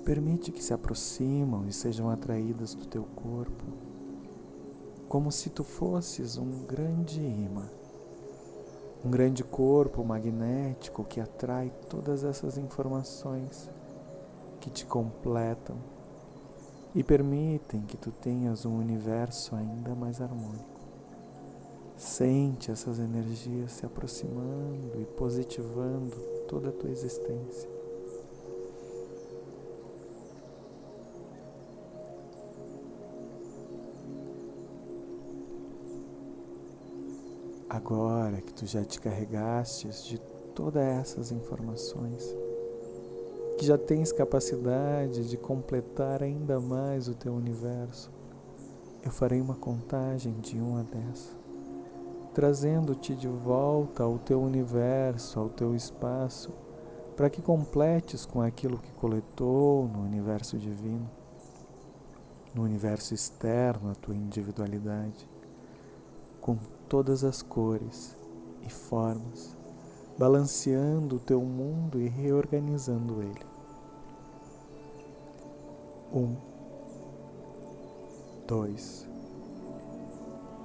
Permite 0.06 0.50
que 0.50 0.64
se 0.64 0.74
aproximam 0.74 1.68
e 1.68 1.74
sejam 1.74 2.10
atraídas 2.10 2.74
do 2.74 2.86
teu 2.86 3.04
corpo, 3.04 3.66
como 5.10 5.30
se 5.30 5.50
tu 5.50 5.66
fosses 5.66 6.38
um 6.38 6.64
grande 6.64 7.20
imã, 7.20 7.70
um 9.04 9.12
grande 9.12 9.44
corpo 9.44 10.06
magnético 10.06 11.04
que 11.04 11.20
atrai 11.20 11.70
todas 11.90 12.24
essas 12.24 12.58
informações 12.58 13.70
que 14.62 14.70
te 14.70 14.86
completam 14.86 15.76
e 16.96 17.04
permitem 17.04 17.82
que 17.82 17.98
tu 17.98 18.10
tenhas 18.10 18.66
um 18.66 18.78
universo 18.78 19.54
ainda 19.54 19.94
mais 19.94 20.22
harmônico. 20.22 20.71
Sente 22.02 22.72
essas 22.72 22.98
energias 22.98 23.74
se 23.74 23.86
aproximando 23.86 25.00
e 25.00 25.06
positivando 25.06 26.18
toda 26.48 26.70
a 26.70 26.72
tua 26.72 26.90
existência. 26.90 27.70
Agora 37.70 38.42
que 38.42 38.52
tu 38.52 38.66
já 38.66 38.84
te 38.84 39.00
carregastes 39.00 40.04
de 40.04 40.20
todas 40.56 40.82
essas 40.82 41.32
informações, 41.32 42.36
que 43.60 43.66
já 43.66 43.78
tens 43.78 44.12
capacidade 44.12 45.30
de 45.30 45.38
completar 45.38 46.24
ainda 46.24 46.60
mais 46.60 47.08
o 47.08 47.14
teu 47.14 47.32
universo, 47.32 48.12
eu 49.04 49.12
farei 49.12 49.40
uma 49.40 49.56
contagem 49.56 50.34
de 50.40 50.60
1 50.60 50.78
a 50.78 50.82
10, 50.82 51.41
trazendo-te 52.34 53.14
de 53.14 53.28
volta 53.28 54.04
ao 54.04 54.18
teu 54.18 54.42
universo, 54.42 55.40
ao 55.40 55.50
teu 55.50 55.76
espaço, 55.76 56.52
para 57.16 57.30
que 57.30 57.42
completes 57.42 58.26
com 58.26 58.42
aquilo 58.42 58.78
que 58.78 58.92
coletou 58.94 59.88
no 59.88 60.02
universo 60.04 60.58
divino, 60.58 61.10
no 62.56 62.64
universo 62.64 63.14
externo 63.14 63.92
à 63.92 63.96
tua 63.96 64.16
individualidade, 64.16 65.30
com 66.40 66.58
todas 66.88 67.24
as 67.24 67.42
cores 67.42 68.16
e 68.66 68.70
formas, 68.70 69.56
balanceando 70.18 71.18
o 71.18 71.20
teu 71.20 71.42
mundo 71.42 72.00
e 72.00 72.08
reorganizando 72.08 73.22
ele. 73.22 73.46
Um, 76.14 76.36
dois, 78.48 79.08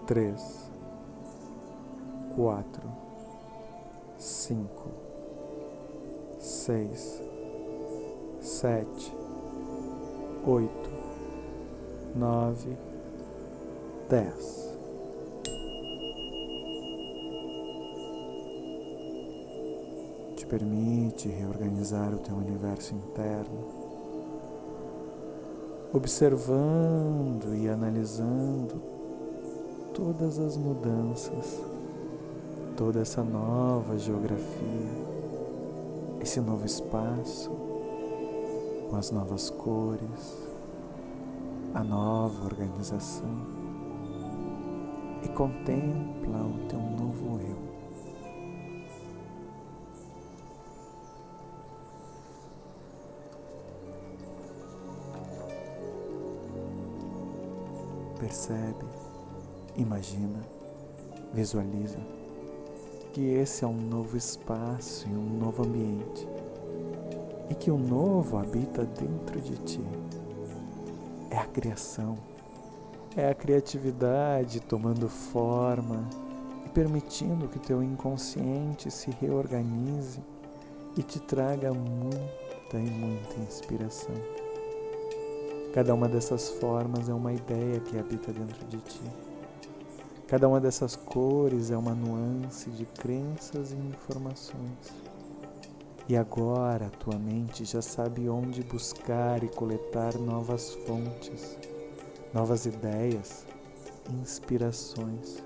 três, 0.06 0.70
quatro, 2.36 2.86
cinco, 4.18 4.90
seis, 6.38 7.18
sete, 8.42 9.10
oito, 10.46 10.90
nove, 12.14 12.76
dez. 14.10 14.66
Te 20.36 20.46
permite 20.46 21.30
reorganizar 21.30 22.12
o 22.12 22.18
teu 22.18 22.36
universo 22.36 22.94
interno 22.94 23.86
observando 25.94 27.54
e 27.54 27.70
analisando 27.70 28.82
todas 29.94 30.38
as 30.38 30.54
mudanças, 30.58 31.64
toda 32.76 33.00
essa 33.00 33.24
nova 33.24 33.96
geografia, 33.96 35.06
esse 36.20 36.40
novo 36.40 36.66
espaço, 36.66 37.50
com 38.90 38.96
as 38.96 39.10
novas 39.10 39.48
cores, 39.48 40.36
a 41.74 41.82
nova 41.82 42.44
organização 42.44 43.46
e 45.24 45.28
contempla 45.28 46.38
o 46.42 46.68
teu 46.68 46.78
novo 46.80 47.40
eu. 47.40 47.66
percebe, 58.18 58.84
imagina, 59.76 60.40
visualiza 61.32 62.25
que 63.16 63.30
esse 63.30 63.64
é 63.64 63.66
um 63.66 63.80
novo 63.80 64.14
espaço 64.14 65.08
e 65.08 65.10
um 65.10 65.38
novo 65.38 65.64
ambiente 65.64 66.28
e 67.48 67.54
que 67.54 67.70
o 67.70 67.78
novo 67.78 68.36
habita 68.36 68.84
dentro 68.84 69.40
de 69.40 69.56
ti. 69.56 69.80
É 71.30 71.38
a 71.38 71.46
criação, 71.46 72.18
é 73.16 73.30
a 73.30 73.34
criatividade 73.34 74.60
tomando 74.60 75.08
forma 75.08 76.06
e 76.66 76.68
permitindo 76.68 77.48
que 77.48 77.58
teu 77.58 77.82
inconsciente 77.82 78.90
se 78.90 79.10
reorganize 79.12 80.20
e 80.94 81.02
te 81.02 81.18
traga 81.18 81.72
muita 81.72 82.76
e 82.76 82.90
muita 82.90 83.40
inspiração. 83.40 84.14
Cada 85.72 85.94
uma 85.94 86.06
dessas 86.06 86.50
formas 86.50 87.08
é 87.08 87.14
uma 87.14 87.32
ideia 87.32 87.80
que 87.80 87.98
habita 87.98 88.30
dentro 88.30 88.62
de 88.66 88.76
ti. 88.76 89.25
Cada 90.28 90.48
uma 90.48 90.60
dessas 90.60 90.96
cores 90.96 91.70
é 91.70 91.76
uma 91.76 91.94
nuance 91.94 92.68
de 92.70 92.84
crenças 92.84 93.70
e 93.70 93.76
informações. 93.76 94.92
E 96.08 96.16
agora 96.16 96.86
a 96.86 96.90
tua 96.90 97.16
mente 97.16 97.64
já 97.64 97.80
sabe 97.80 98.28
onde 98.28 98.64
buscar 98.64 99.44
e 99.44 99.48
coletar 99.48 100.18
novas 100.18 100.74
fontes, 100.84 101.56
novas 102.34 102.66
ideias, 102.66 103.46
inspirações. 104.20 105.44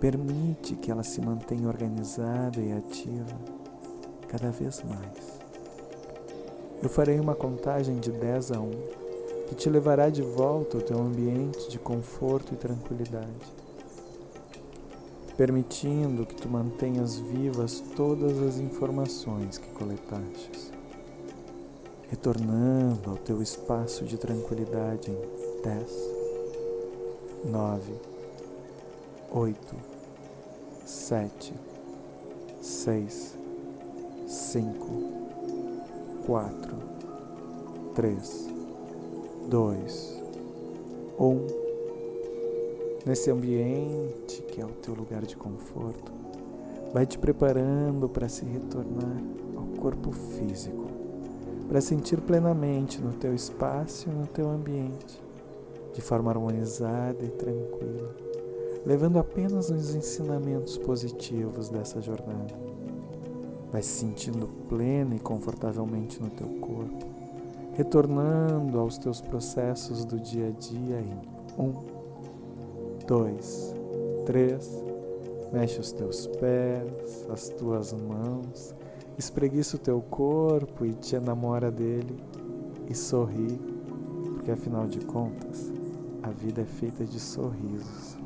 Permite 0.00 0.74
que 0.74 0.90
ela 0.90 1.02
se 1.02 1.20
mantenha 1.20 1.68
organizada 1.68 2.60
e 2.60 2.72
ativa 2.72 3.38
cada 4.28 4.50
vez 4.50 4.82
mais. 4.82 5.40
Eu 6.82 6.88
farei 6.88 7.20
uma 7.20 7.34
contagem 7.34 7.98
de 7.98 8.12
10 8.12 8.52
a 8.52 8.60
1 8.60 9.07
que 9.48 9.54
te 9.54 9.70
levará 9.70 10.10
de 10.10 10.20
volta 10.20 10.76
ao 10.76 10.82
teu 10.82 10.98
ambiente 11.00 11.70
de 11.70 11.78
conforto 11.78 12.52
e 12.52 12.56
tranquilidade, 12.56 13.56
permitindo 15.38 16.26
que 16.26 16.34
tu 16.34 16.48
mantenhas 16.50 17.16
vivas 17.16 17.82
todas 17.96 18.38
as 18.42 18.58
informações 18.58 19.56
que 19.56 19.70
coletaste, 19.70 20.70
retornando 22.10 23.08
ao 23.10 23.16
teu 23.16 23.40
espaço 23.40 24.04
de 24.04 24.18
tranquilidade 24.18 25.10
em 25.10 25.62
10, 25.62 25.92
9, 27.46 27.92
8, 29.30 29.76
7, 30.84 31.54
6, 32.60 33.38
5, 34.26 34.86
4, 36.26 36.76
3, 37.94 38.47
2, 39.48 40.22
1. 41.18 41.46
Nesse 43.06 43.30
ambiente 43.30 44.42
que 44.42 44.60
é 44.60 44.64
o 44.64 44.68
teu 44.68 44.92
lugar 44.92 45.24
de 45.24 45.36
conforto, 45.36 46.12
vai 46.92 47.06
te 47.06 47.18
preparando 47.18 48.10
para 48.10 48.28
se 48.28 48.44
retornar 48.44 49.16
ao 49.56 49.64
corpo 49.80 50.12
físico, 50.12 50.84
para 51.66 51.80
sentir 51.80 52.20
plenamente 52.20 53.00
no 53.00 53.14
teu 53.14 53.34
espaço 53.34 54.10
e 54.10 54.12
no 54.12 54.26
teu 54.26 54.50
ambiente, 54.50 55.18
de 55.94 56.02
forma 56.02 56.30
harmonizada 56.30 57.24
e 57.24 57.30
tranquila, 57.30 58.14
levando 58.84 59.18
apenas 59.18 59.70
os 59.70 59.94
ensinamentos 59.94 60.76
positivos 60.76 61.70
dessa 61.70 62.02
jornada. 62.02 62.54
Vai 63.72 63.80
se 63.80 64.00
sentindo 64.00 64.46
plena 64.68 65.14
e 65.14 65.18
confortavelmente 65.18 66.20
no 66.22 66.28
teu 66.28 66.48
corpo 66.60 67.27
retornando 67.78 68.80
aos 68.80 68.98
teus 68.98 69.20
processos 69.20 70.04
do 70.04 70.18
dia 70.18 70.48
a 70.48 70.50
dia 70.50 71.00
em 71.00 71.62
um, 71.62 71.72
dois, 73.06 73.72
três. 74.26 74.84
Mexe 75.52 75.78
os 75.78 75.92
teus 75.92 76.26
pés, 76.26 77.24
as 77.32 77.48
tuas 77.50 77.92
mãos, 77.92 78.74
espreguiça 79.16 79.76
o 79.76 79.78
teu 79.78 80.00
corpo 80.00 80.84
e 80.84 80.92
te 80.92 81.14
enamora 81.14 81.70
dele 81.70 82.20
e 82.90 82.94
sorri, 82.96 83.60
porque 84.34 84.50
afinal 84.50 84.88
de 84.88 84.98
contas, 85.06 85.72
a 86.24 86.30
vida 86.30 86.62
é 86.62 86.66
feita 86.66 87.04
de 87.04 87.20
sorrisos. 87.20 88.18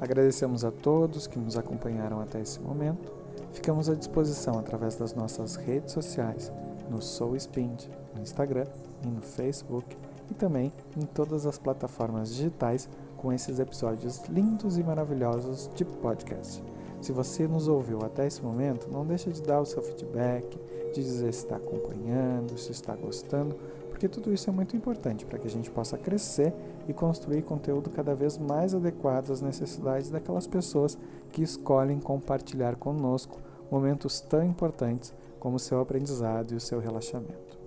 Agradecemos 0.00 0.64
a 0.64 0.72
todos 0.72 1.28
que 1.28 1.38
nos 1.38 1.56
acompanharam 1.56 2.20
até 2.20 2.40
esse 2.40 2.58
momento. 2.60 3.12
Ficamos 3.52 3.88
à 3.88 3.94
disposição 3.94 4.58
através 4.58 4.96
das 4.96 5.14
nossas 5.14 5.54
redes 5.54 5.92
sociais 5.92 6.50
no 6.92 7.00
Soul 7.00 7.38
Spind, 7.38 7.86
no 8.14 8.20
Instagram 8.20 8.66
e 9.02 9.06
no 9.08 9.22
Facebook 9.22 9.96
e 10.30 10.34
também 10.34 10.72
em 10.96 11.06
todas 11.06 11.46
as 11.46 11.58
plataformas 11.58 12.34
digitais 12.34 12.88
com 13.16 13.32
esses 13.32 13.58
episódios 13.58 14.22
lindos 14.28 14.76
e 14.76 14.82
maravilhosos 14.82 15.70
de 15.74 15.84
podcast. 15.84 16.62
Se 17.00 17.10
você 17.10 17.48
nos 17.48 17.66
ouviu 17.66 18.04
até 18.04 18.26
esse 18.26 18.42
momento, 18.42 18.88
não 18.90 19.06
deixe 19.06 19.30
de 19.30 19.42
dar 19.42 19.60
o 19.60 19.66
seu 19.66 19.82
feedback, 19.82 20.56
de 20.94 21.02
dizer 21.02 21.32
se 21.32 21.44
está 21.44 21.56
acompanhando, 21.56 22.58
se 22.58 22.70
está 22.70 22.94
gostando, 22.94 23.56
porque 23.88 24.08
tudo 24.08 24.32
isso 24.32 24.50
é 24.50 24.52
muito 24.52 24.76
importante 24.76 25.24
para 25.24 25.38
que 25.38 25.46
a 25.46 25.50
gente 25.50 25.70
possa 25.70 25.96
crescer 25.96 26.52
e 26.86 26.92
construir 26.92 27.42
conteúdo 27.42 27.90
cada 27.90 28.14
vez 28.14 28.38
mais 28.38 28.74
adequado 28.74 29.30
às 29.30 29.40
necessidades 29.40 30.10
daquelas 30.10 30.46
pessoas 30.46 30.98
que 31.30 31.42
escolhem 31.42 31.98
compartilhar 31.98 32.76
conosco 32.76 33.40
momentos 33.70 34.20
tão 34.20 34.44
importantes 34.44 35.14
como 35.42 35.56
o 35.56 35.58
seu 35.58 35.80
aprendizado 35.80 36.52
e 36.52 36.54
o 36.54 36.60
seu 36.60 36.78
relaxamento. 36.78 37.58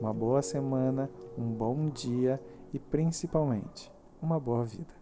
Uma 0.00 0.12
boa 0.12 0.42
semana, 0.42 1.08
um 1.38 1.44
bom 1.44 1.86
dia 1.86 2.42
e 2.72 2.78
principalmente 2.80 3.88
uma 4.20 4.40
boa 4.40 4.64
vida. 4.64 4.99